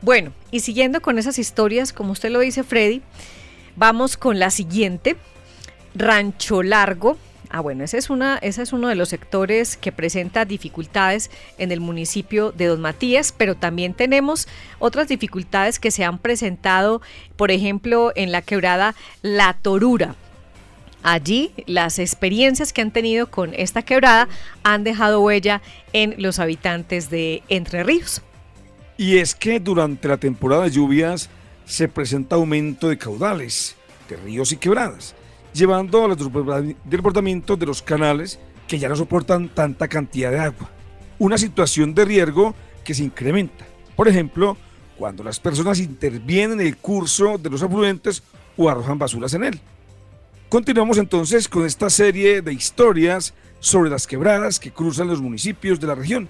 [0.02, 3.02] Bueno, y siguiendo con esas historias, como usted lo dice, Freddy,
[3.76, 5.16] vamos con la siguiente.
[5.94, 7.16] Rancho Largo.
[7.50, 11.80] Ah, bueno, ese es, una, es uno de los sectores que presenta dificultades en el
[11.80, 17.02] municipio de Don Matías, pero también tenemos otras dificultades que se han presentado,
[17.36, 20.16] por ejemplo, en la quebrada La Torura.
[21.02, 24.28] Allí las experiencias que han tenido con esta quebrada
[24.62, 25.60] han dejado huella
[25.92, 28.22] en los habitantes de Entre Ríos.
[29.02, 31.28] Y es que durante la temporada de lluvias
[31.64, 33.74] se presenta aumento de caudales
[34.08, 35.16] de ríos y quebradas,
[35.52, 36.18] llevando a los
[36.84, 38.38] desbordamientos de los canales
[38.68, 40.70] que ya no soportan tanta cantidad de agua.
[41.18, 43.66] Una situación de riesgo que se incrementa.
[43.96, 44.56] Por ejemplo,
[44.96, 48.22] cuando las personas intervienen en el curso de los afluentes
[48.56, 49.60] o arrojan basuras en él.
[50.48, 55.88] Continuamos entonces con esta serie de historias sobre las quebradas que cruzan los municipios de
[55.88, 56.28] la región.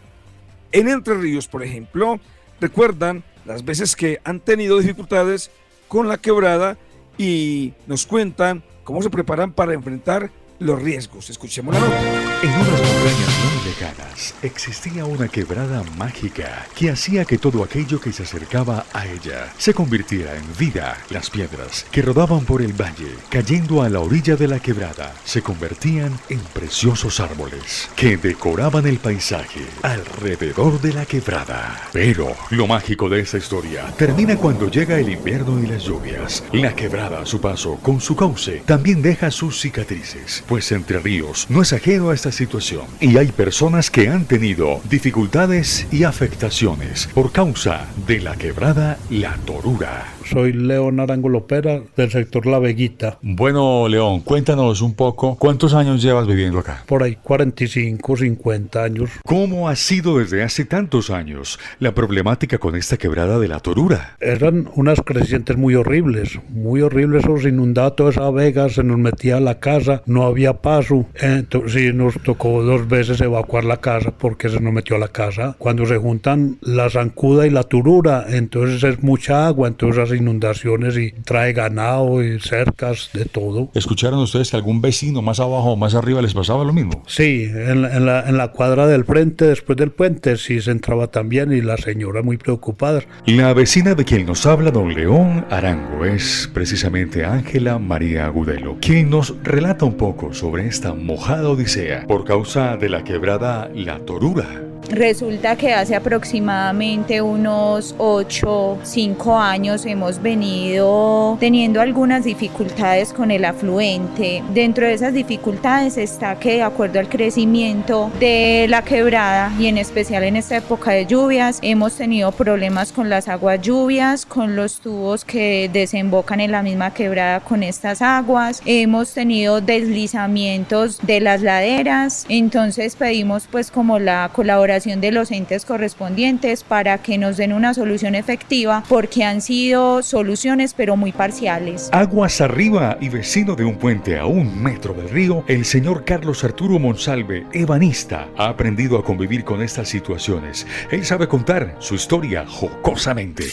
[0.73, 2.19] En Entre Ríos, por ejemplo,
[2.63, 5.51] recuerdan las veces que han tenido dificultades
[5.89, 6.79] con la quebrada
[7.19, 11.29] y nos cuentan cómo se preparan para enfrentar los riesgos.
[11.29, 12.32] Escuchemos la nota.
[12.43, 18.13] En unas montañas muy lejanas existía una quebrada mágica que hacía que todo aquello que
[18.13, 20.99] se acercaba a ella se convirtiera en vida.
[21.11, 25.41] Las piedras que rodaban por el valle, cayendo a la orilla de la quebrada, se
[25.41, 31.91] convertían en preciosos árboles que decoraban el paisaje alrededor de la quebrada.
[31.93, 36.43] Pero lo mágico de esta historia termina cuando llega el invierno y las lluvias.
[36.53, 41.47] La quebrada a su paso, con su cauce, también deja sus cicatrices pues Entre Ríos
[41.49, 47.09] no es ajeno a esta situación y hay personas que han tenido dificultades y afectaciones
[47.15, 50.07] por causa de la quebrada La Torura.
[50.33, 53.19] Soy León Arango Lopera del sector La Veguita.
[53.21, 56.85] Bueno, León, cuéntanos un poco, ¿cuántos años llevas viviendo acá?
[56.87, 59.11] Por ahí 45, 50 años.
[59.27, 64.17] ¿Cómo ha sido desde hace tantos años la problemática con esta quebrada de la Torura?
[64.21, 69.37] Eran unas crecientes muy horribles, muy horribles, se inundaba toda esa vega, se nos metía
[69.37, 71.05] a la casa, no había paso.
[71.15, 75.09] Entonces sí, nos tocó dos veces evacuar la casa porque se nos metió a la
[75.09, 75.57] casa.
[75.59, 80.97] Cuando se juntan la zancuda y la turura, entonces es mucha agua, entonces las inundaciones
[80.97, 83.69] y trae ganado y cercas, de todo.
[83.75, 87.03] ¿Escucharon ustedes que algún vecino más abajo o más arriba les pasaba lo mismo?
[87.07, 91.09] Sí, en, en, la, en la cuadra del frente, después del puente, sí se entraba
[91.09, 93.03] también y la señora muy preocupada.
[93.27, 99.11] La vecina de quien nos habla, don León Arango, es precisamente Ángela María Agudelo, quien
[99.11, 104.72] nos relata un poco sobre esta mojada odisea por causa de la quebrada La Torura.
[104.93, 113.47] Resulta que hace aproximadamente unos 8, 5 años hemos venido teniendo algunas dificultades con el
[113.47, 114.45] afluente.
[114.53, 119.79] Dentro de esas dificultades está que de acuerdo al crecimiento de la quebrada y en
[119.79, 124.81] especial en esta época de lluvias hemos tenido problemas con las aguas lluvias, con los
[124.81, 128.61] tubos que desembocan en la misma quebrada con estas aguas.
[128.67, 135.65] Hemos tenido deslizamientos de las laderas, entonces pedimos pues como la colaboración de los entes
[135.65, 141.89] correspondientes para que nos den una solución efectiva porque han sido soluciones pero muy parciales.
[141.93, 146.43] Aguas arriba y vecino de un puente a un metro del río, el señor Carlos
[146.43, 150.67] Arturo Monsalve, ebanista, ha aprendido a convivir con estas situaciones.
[150.91, 153.45] Él sabe contar su historia jocosamente.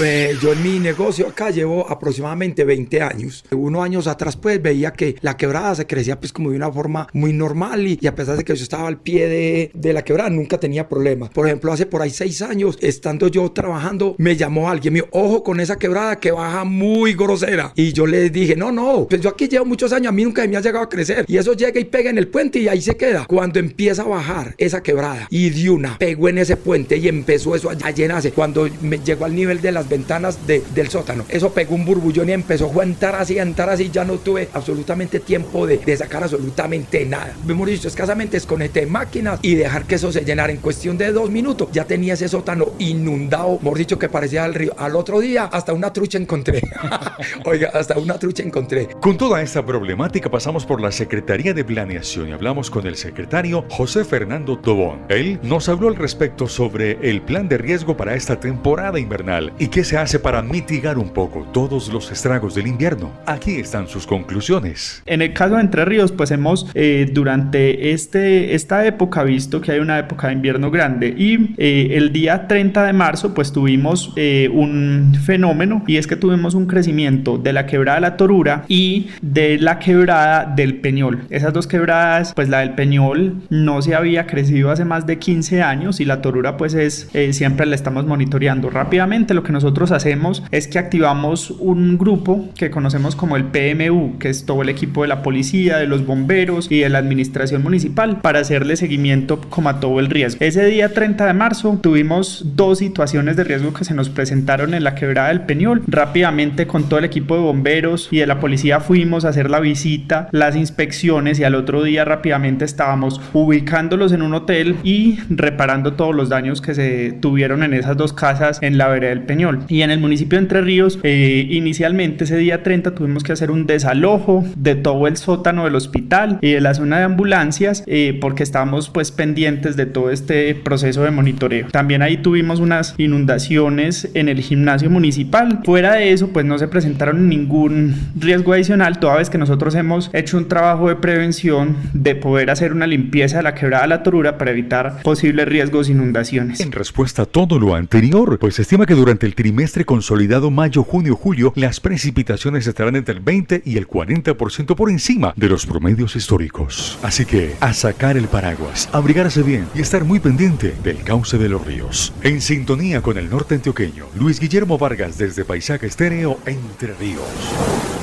[0.00, 3.44] Eh, yo en mi negocio acá llevo aproximadamente 20 años.
[3.50, 7.08] Unos años atrás pues veía que la quebrada se crecía pues como de una forma
[7.14, 10.02] muy normal y, y a pesar de que yo estaba al pie de, de, la
[10.02, 11.28] quebrada nunca tenía problemas.
[11.30, 15.08] Por ejemplo, hace por ahí seis años, estando yo trabajando, me llamó alguien, me dijo,
[15.12, 17.72] ojo con esa quebrada que baja muy grosera.
[17.74, 20.46] Y yo le dije, no, no, pues yo aquí llevo muchos años, a mí nunca
[20.46, 21.24] me ha llegado a crecer.
[21.28, 23.26] Y eso llega y pega en el puente y ahí se queda.
[23.26, 27.54] Cuando empieza a bajar esa quebrada y de una pegó en ese puente y empezó
[27.54, 28.32] eso a llenarse.
[28.32, 32.28] Cuando me llegó al nivel de las ventanas de, del sótano, eso pegó un burbullón
[32.28, 33.90] y empezó a entrar así, a entrar así.
[33.92, 37.34] Ya no tuve absolutamente tiempo de, de sacar absolutamente nada.
[37.48, 41.68] Hemos dicho, escasamente desconecté máquinas y dejar que eso se en cuestión de dos minutos.
[41.72, 44.72] Ya tenía ese sótano inundado, mejor dicho, que parecía al río.
[44.78, 46.62] Al otro día, hasta una trucha encontré.
[47.44, 48.88] Oiga, hasta una trucha encontré.
[49.00, 53.64] Con toda esta problemática pasamos por la Secretaría de Planeación y hablamos con el secretario
[53.68, 55.00] José Fernando Tobón.
[55.08, 59.68] Él nos habló al respecto sobre el plan de riesgo para esta temporada invernal y
[59.68, 63.10] qué se hace para mitigar un poco todos los estragos del invierno.
[63.26, 65.02] Aquí están sus conclusiones.
[65.06, 69.72] En el caso de Entre Ríos, pues hemos eh, durante este, esta época visto que
[69.72, 74.12] hay una época de invierno grande y eh, el día 30 de marzo pues tuvimos
[74.16, 78.64] eh, un fenómeno y es que tuvimos un crecimiento de la quebrada de la Torura
[78.68, 81.20] y de la quebrada del Peñol.
[81.30, 85.62] Esas dos quebradas, pues la del Peñol no se había crecido hace más de 15
[85.62, 89.34] años y la Torura pues es siempre la estamos monitoreando rápidamente.
[89.34, 94.28] Lo que nosotros hacemos es que activamos un grupo que conocemos como el PMU, que
[94.28, 98.20] es todo el equipo de la policía, de los bomberos y de la administración municipal
[98.20, 100.44] para hacerle seguimiento como a todo el riesgo.
[100.44, 104.82] Ese día 30 de marzo tuvimos dos situaciones de riesgo que se nos presentaron en
[104.82, 105.82] la quebrada del Peñol.
[105.86, 109.60] Rápidamente con todo el equipo de bomberos y de la policía fuimos a hacer la
[109.60, 115.92] visita, las inspecciones y al otro día rápidamente estábamos ubicándolos en un hotel y reparando
[115.92, 119.60] todos los daños que se tuvieron en esas dos casas en la vereda del Peñol.
[119.68, 123.52] Y en el municipio de Entre Ríos, eh, inicialmente ese día 30 tuvimos que hacer
[123.52, 128.18] un desalojo de todo el sótano del hospital y de la zona de ambulancias eh,
[128.20, 131.68] porque estábamos pues pendientes de todo este proceso de monitoreo.
[131.68, 135.60] También ahí tuvimos unas inundaciones en el gimnasio municipal.
[135.64, 140.10] Fuera de eso, pues no se presentaron ningún riesgo adicional, toda vez que nosotros hemos
[140.12, 144.02] hecho un trabajo de prevención de poder hacer una limpieza de la quebrada de la
[144.02, 146.60] Torura para evitar posibles riesgos inundaciones.
[146.60, 150.82] En respuesta a todo lo anterior, pues se estima que durante el trimestre consolidado mayo,
[150.82, 155.66] junio, julio, las precipitaciones estarán entre el 20 y el 40% por encima de los
[155.66, 156.98] promedios históricos.
[157.02, 161.48] Así que a sacar el paraguas, abrigarse bien y estar muy pendiente del cauce de
[161.48, 162.12] los ríos.
[162.22, 167.97] En sintonía con el norte antioqueño, Luis Guillermo Vargas desde Paisaje Estéreo, Entre Ríos.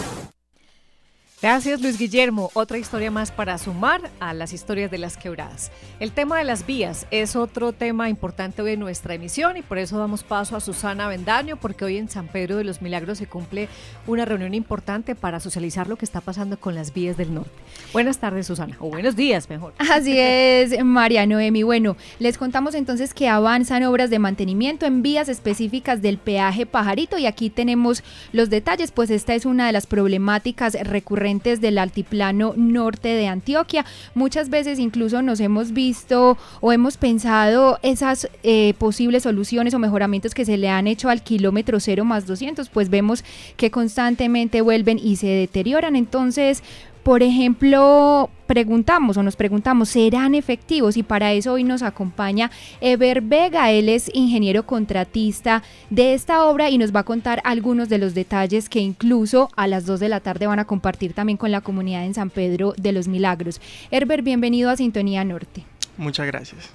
[1.46, 2.50] Gracias Luis Guillermo.
[2.56, 5.72] Otra historia más para sumar a las historias de las quebradas.
[6.00, 9.78] El tema de las vías es otro tema importante hoy en nuestra emisión y por
[9.78, 13.28] eso damos paso a Susana Vendaño porque hoy en San Pedro de los Milagros se
[13.28, 13.70] cumple
[14.08, 17.52] una reunión importante para socializar lo que está pasando con las vías del norte.
[17.94, 19.76] Buenas tardes Susana, o buenos días mejor.
[19.92, 21.62] Así es, María Noemi.
[21.62, 27.20] Bueno, les contamos entonces que avanzan obras de mantenimiento en vías específicas del peaje Pajarito
[27.20, 32.54] y aquí tenemos los detalles, pues esta es una de las problemáticas recurrentes del altiplano
[32.56, 33.86] norte de Antioquia.
[34.14, 40.34] Muchas veces incluso nos hemos visto o hemos pensado esas eh, posibles soluciones o mejoramientos
[40.34, 43.24] que se le han hecho al kilómetro 0 más 200, pues vemos
[43.58, 45.96] que constantemente vuelven y se deterioran.
[45.96, 46.64] Entonces,
[47.06, 50.98] por ejemplo, preguntamos o nos preguntamos, ¿serán efectivos?
[50.98, 52.50] Y para eso hoy nos acompaña
[52.82, 57.90] Ever Vega, él es ingeniero contratista de esta obra y nos va a contar algunos
[57.90, 61.38] de los detalles que incluso a las 2 de la tarde van a compartir también
[61.38, 63.62] con la comunidad en San Pedro de los Milagros.
[63.92, 65.64] Herbert, bienvenido a Sintonía Norte.
[65.98, 66.72] Muchas gracias.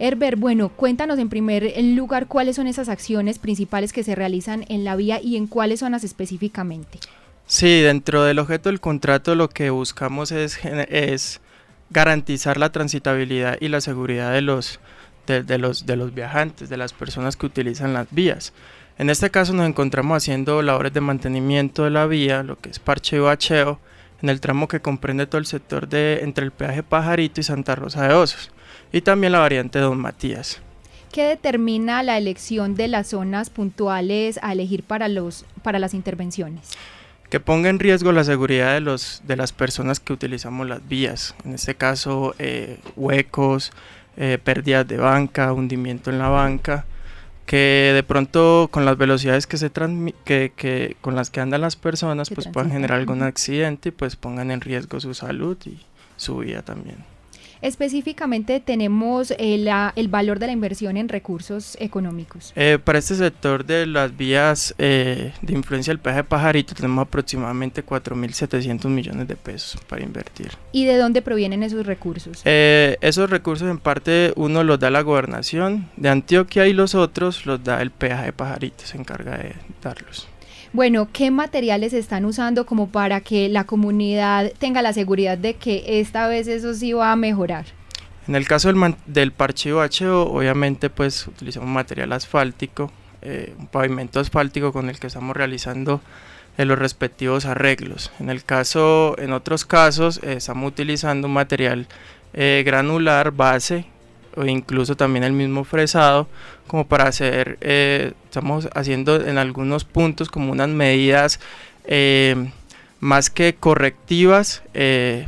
[0.00, 4.82] Herbert, bueno, cuéntanos en primer lugar cuáles son esas acciones principales que se realizan en
[4.82, 6.98] la vía y en cuáles zonas específicamente.
[7.48, 11.40] Sí, dentro del objeto del contrato lo que buscamos es, es
[11.88, 14.80] garantizar la transitabilidad y la seguridad de los,
[15.26, 18.52] de, los, de los viajantes, de las personas que utilizan las vías.
[18.98, 22.78] En este caso nos encontramos haciendo labores de mantenimiento de la vía, lo que es
[22.78, 23.80] parcheo bacheo,
[24.20, 27.74] en el tramo que comprende todo el sector de entre el peaje Pajarito y Santa
[27.74, 28.50] Rosa de Osos,
[28.92, 30.60] y también la variante Don Matías.
[31.12, 36.68] ¿Qué determina la elección de las zonas puntuales a elegir para, los, para las intervenciones?
[37.30, 41.34] Que ponga en riesgo la seguridad de, los, de las personas que utilizamos las vías,
[41.44, 43.72] en este caso eh, huecos,
[44.16, 46.86] eh, pérdidas de banca, hundimiento en la banca,
[47.44, 49.70] que de pronto con las velocidades que se
[50.24, 54.16] que, que, con las que andan las personas pues puedan generar algún accidente y pues
[54.16, 55.78] pongan en riesgo su salud y
[56.16, 57.04] su vida también.
[57.60, 62.52] Específicamente tenemos el, el, valor de la inversión en recursos económicos.
[62.56, 67.84] Eh, para este sector de las vías eh, de influencia del peaje pajarito tenemos aproximadamente
[67.84, 70.52] 4.700 millones de pesos para invertir.
[70.72, 72.42] ¿Y de dónde provienen esos recursos?
[72.44, 77.46] Eh, esos recursos en parte uno los da la gobernación de Antioquia y los otros
[77.46, 80.28] los da el peaje pajarito, se encarga de darlos.
[80.72, 86.00] Bueno, ¿qué materiales están usando como para que la comunidad tenga la seguridad de que
[86.00, 87.64] esta vez eso sí va a mejorar?
[88.26, 92.92] En el caso del, del parche obviamente pues utilizamos material asfáltico,
[93.22, 96.02] eh, un pavimento asfáltico con el que estamos realizando
[96.58, 98.12] eh, los respectivos arreglos.
[98.20, 101.86] En el caso, en otros casos, eh, estamos utilizando un material
[102.34, 103.86] granular base
[104.38, 106.28] o incluso también el mismo fresado
[106.66, 111.40] como para hacer, eh, estamos haciendo en algunos puntos como unas medidas
[111.84, 112.50] eh,
[113.00, 115.26] más que correctivas, eh,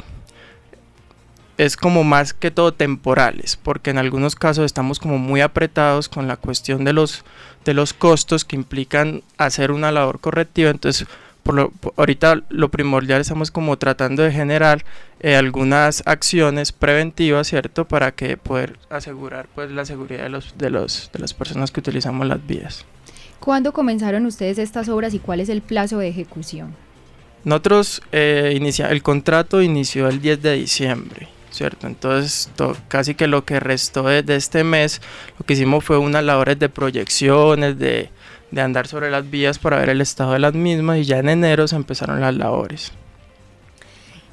[1.58, 6.28] es como más que todo temporales, porque en algunos casos estamos como muy apretados con
[6.28, 7.24] la cuestión de los,
[7.64, 11.06] de los costos que implican hacer una labor correctiva, entonces
[11.42, 14.84] por lo, ahorita lo primordial estamos como tratando de generar
[15.20, 17.86] eh, algunas acciones preventivas, ¿cierto?
[17.86, 21.80] Para que poder asegurar pues la seguridad de, los, de, los, de las personas que
[21.80, 22.84] utilizamos las vías.
[23.40, 26.74] ¿Cuándo comenzaron ustedes estas obras y cuál es el plazo de ejecución?
[27.44, 31.86] Nosotros, eh, inicia, el contrato inició el 10 de diciembre, ¿cierto?
[31.86, 32.50] Entonces,
[32.88, 35.00] casi que lo que restó de, de este mes,
[35.38, 38.10] lo que hicimos fue unas labores de proyecciones, de
[38.50, 41.28] de andar sobre las vías para ver el estado de las mismas y ya en
[41.28, 42.92] enero se empezaron las labores.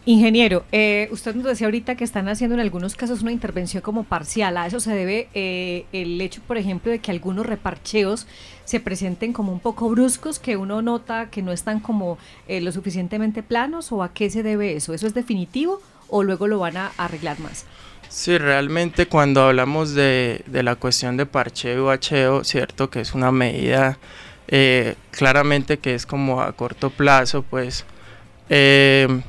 [0.07, 4.05] Ingeniero, eh, usted nos decía ahorita que están haciendo en algunos casos una intervención como
[4.05, 4.55] parcial.
[4.55, 8.25] A eso se debe eh, el hecho, por ejemplo, de que algunos reparcheos
[8.63, 12.71] se presenten como un poco bruscos, que uno nota que no están como eh, lo
[12.71, 14.93] suficientemente planos, o a qué se debe eso.
[14.93, 17.65] ¿Eso es definitivo o luego lo van a arreglar más?
[18.09, 23.31] Sí, realmente cuando hablamos de, la cuestión de parcheo y bacheo, cierto que es una
[23.31, 23.97] medida
[24.47, 27.85] eh, claramente que es como a corto plazo, pues
[28.49, 29.21] eh,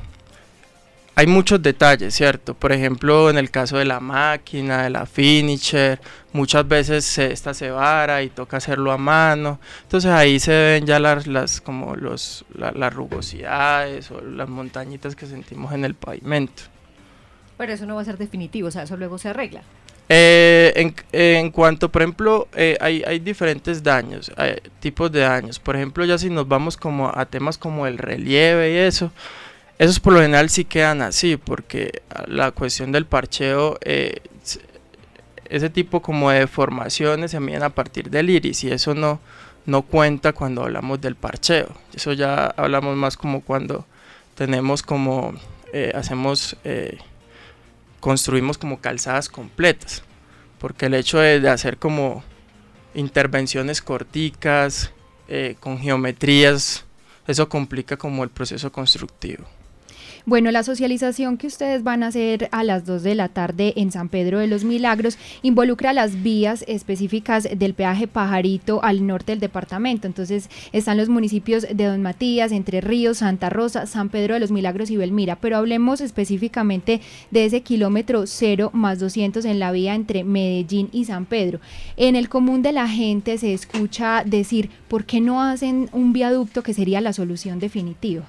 [1.19, 2.53] hay muchos detalles, ¿cierto?
[2.53, 5.99] Por ejemplo, en el caso de la máquina, de la finisher,
[6.31, 9.59] muchas veces esta se vara y toca hacerlo a mano.
[9.83, 15.25] Entonces ahí se ven ya las, las como los, las rugosidades o las montañitas que
[15.25, 16.63] sentimos en el pavimento.
[17.59, 19.61] Pero eso no va a ser definitivo, o sea, eso luego se arregla.
[20.11, 25.59] Eh, en, cuanto, por ejemplo, eh, hay, hay, diferentes daños, hay tipos de daños.
[25.59, 29.11] Por ejemplo, ya si nos vamos como a temas como el relieve y eso,
[29.77, 34.21] esos por lo general sí quedan así, porque la cuestión del parcheo, eh,
[35.49, 39.19] ese tipo como de deformaciones se miden a partir del iris y eso no,
[39.65, 41.67] no cuenta cuando hablamos del parcheo.
[41.93, 43.85] Eso ya hablamos más como cuando
[44.35, 45.33] tenemos como,
[45.73, 46.97] eh, hacemos, eh,
[47.99, 50.03] construimos como calzadas completas,
[50.59, 52.23] porque el hecho de, hacer como
[52.93, 54.91] intervenciones corticas,
[55.27, 56.85] eh, con geometrías,
[57.27, 59.45] eso complica como el proceso constructivo.
[60.25, 63.91] Bueno, la socialización que ustedes van a hacer a las 2 de la tarde en
[63.91, 69.39] San Pedro de los Milagros involucra las vías específicas del peaje Pajarito al norte del
[69.39, 70.07] departamento.
[70.07, 74.51] Entonces están los municipios de Don Matías, Entre Ríos, Santa Rosa, San Pedro de los
[74.51, 75.37] Milagros y Belmira.
[75.37, 77.01] Pero hablemos específicamente
[77.31, 81.59] de ese kilómetro 0 más 200 en la vía entre Medellín y San Pedro.
[81.95, 86.61] En el común de la gente se escucha decir, ¿por qué no hacen un viaducto
[86.61, 88.25] que sería la solución definitiva?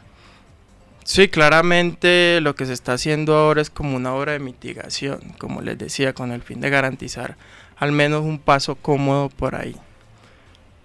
[1.05, 5.63] Sí, claramente lo que se está haciendo ahora es como una obra de mitigación, como
[5.63, 7.37] les decía, con el fin de garantizar
[7.77, 9.75] al menos un paso cómodo por ahí.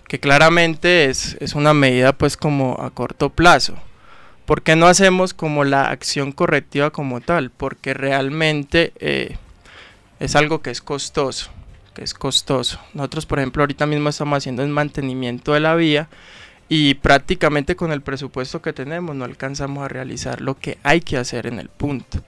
[0.08, 3.76] Que claramente es, es una medida pues como a corto plazo.
[4.46, 7.50] ¿Por qué no hacemos como la acción correctiva como tal?
[7.50, 9.38] Porque realmente eh,
[10.20, 11.52] es algo que es costoso,
[11.94, 12.80] que es costoso.
[12.94, 16.08] Nosotros por ejemplo ahorita mismo estamos haciendo el mantenimiento de la vía
[16.68, 21.18] y prácticamente con el presupuesto que tenemos no alcanzamos a realizar lo que hay que
[21.18, 22.20] hacer en el punto.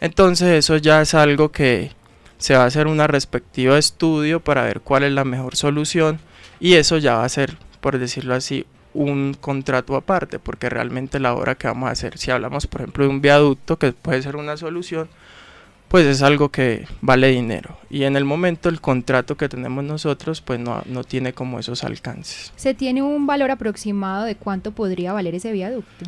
[0.00, 1.92] Entonces eso ya es algo que
[2.38, 6.18] se va a hacer una respectiva estudio para ver cuál es la mejor solución
[6.60, 11.34] y eso ya va a ser, por decirlo así, un contrato aparte, porque realmente la
[11.34, 14.36] obra que vamos a hacer, si hablamos por ejemplo de un viaducto que puede ser
[14.36, 15.08] una solución,
[15.94, 17.78] pues es algo que vale dinero.
[17.88, 21.84] Y en el momento el contrato que tenemos nosotros, pues no, no tiene como esos
[21.84, 22.52] alcances.
[22.56, 26.06] ¿Se tiene un valor aproximado de cuánto podría valer ese viaducto?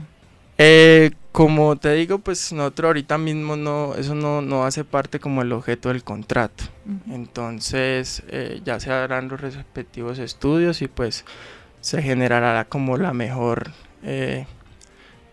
[0.58, 5.42] Eh, como te digo, pues nosotros ahorita mismo no, eso no, no hace parte como
[5.42, 6.64] el objeto del contrato.
[7.08, 11.24] Entonces eh, ya se harán los respectivos estudios y pues
[11.80, 13.70] se generará como la mejor
[14.02, 14.46] eh,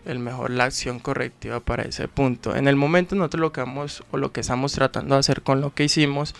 [0.06, 2.54] el mejor la acción correctiva para ese punto.
[2.56, 5.60] En el momento nosotros lo que vamos o lo que estamos tratando de hacer con
[5.60, 6.34] lo que hicimos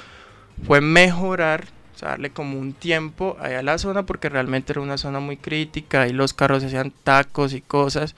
[0.66, 4.98] fue mejorar, o sea, darle como un tiempo a la zona porque realmente era una
[4.98, 8.14] zona muy crítica y los carros hacían tacos y cosas.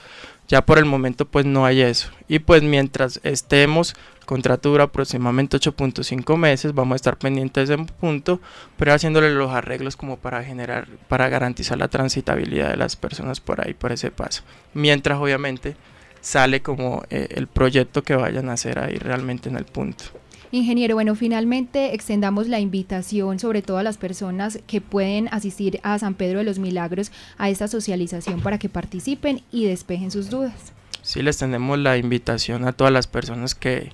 [0.48, 2.10] Ya por el momento pues no hay eso.
[2.28, 3.94] Y pues mientras estemos,
[4.26, 8.40] contrato dura aproximadamente 8.5 meses, vamos a estar pendientes de ese punto,
[8.76, 13.66] pero haciéndole los arreglos como para generar, para garantizar la transitabilidad de las personas por
[13.66, 14.42] ahí, por ese paso.
[14.74, 15.76] Mientras obviamente
[16.20, 20.04] sale como eh, el proyecto que vayan a hacer ahí realmente en el punto.
[20.52, 25.98] Ingeniero, bueno, finalmente extendamos la invitación sobre todo a las personas que pueden asistir a
[25.98, 30.72] San Pedro de los Milagros a esta socialización para que participen y despejen sus dudas.
[31.02, 33.92] Sí, les tenemos la invitación a todas las personas que,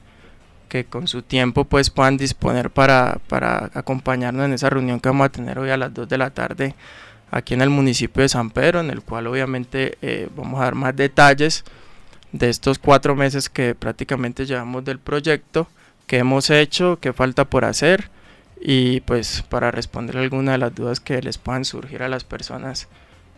[0.73, 5.27] que con su tiempo pues puedan disponer para, para acompañarnos en esa reunión que vamos
[5.27, 6.75] a tener hoy a las 2 de la tarde
[7.31, 10.75] aquí en el municipio de San Pedro, en el cual obviamente eh, vamos a dar
[10.75, 11.65] más detalles
[12.33, 15.69] de estos cuatro meses que prácticamente llevamos del proyecto
[16.07, 18.09] qué hemos hecho, qué falta por hacer
[18.59, 22.89] y pues para responder algunas de las dudas que les puedan surgir a las personas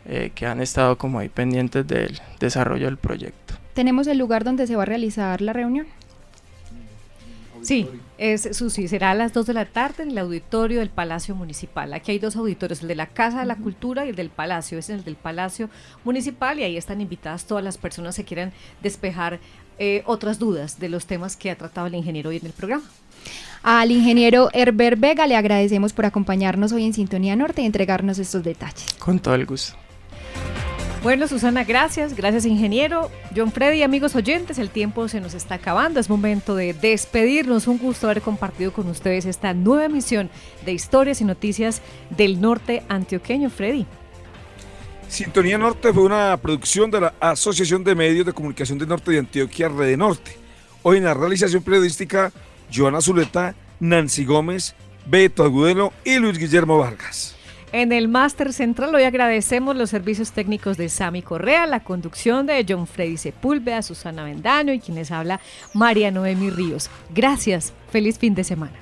[0.06, 3.54] eh, que han estado como ahí pendientes del desarrollo del proyecto.
[3.74, 5.88] ¿Tenemos el lugar donde se va a realizar la reunión?
[7.64, 7.88] Sí,
[8.18, 11.94] es Susi, será a las 2 de la tarde en el auditorio del Palacio Municipal.
[11.94, 14.78] Aquí hay dos auditorios, el de la Casa de la Cultura y el del Palacio.
[14.78, 15.70] Es el del Palacio
[16.04, 18.52] Municipal y ahí están invitadas todas las personas que quieran
[18.82, 19.40] despejar
[19.78, 22.84] eh, otras dudas de los temas que ha tratado el ingeniero hoy en el programa.
[23.62, 28.44] Al ingeniero Herbert Vega le agradecemos por acompañarnos hoy en Sintonía Norte y entregarnos estos
[28.44, 28.92] detalles.
[28.98, 29.74] Con todo el gusto.
[31.04, 32.16] Bueno, Susana, gracias.
[32.16, 33.10] Gracias, ingeniero.
[33.36, 36.00] John Freddy, amigos oyentes, el tiempo se nos está acabando.
[36.00, 37.66] Es momento de despedirnos.
[37.66, 40.30] Un gusto haber compartido con ustedes esta nueva emisión
[40.64, 43.50] de Historias y Noticias del Norte Antioqueño.
[43.50, 43.84] Freddy.
[45.06, 49.18] Sintonía Norte fue una producción de la Asociación de Medios de Comunicación del Norte de
[49.18, 50.38] Antioquia, Red Norte.
[50.82, 52.32] Hoy en la realización periodística,
[52.74, 54.74] Joana Zuleta, Nancy Gómez,
[55.04, 57.33] Beto Agudelo y Luis Guillermo Vargas.
[57.74, 62.64] En el máster central hoy agradecemos los servicios técnicos de Sami Correa, la conducción de
[62.68, 65.40] John Freddy Sepúlveda, Susana Vendaño y quienes habla
[65.72, 66.88] María Noemi Ríos.
[67.12, 68.74] Gracias, feliz fin de semana.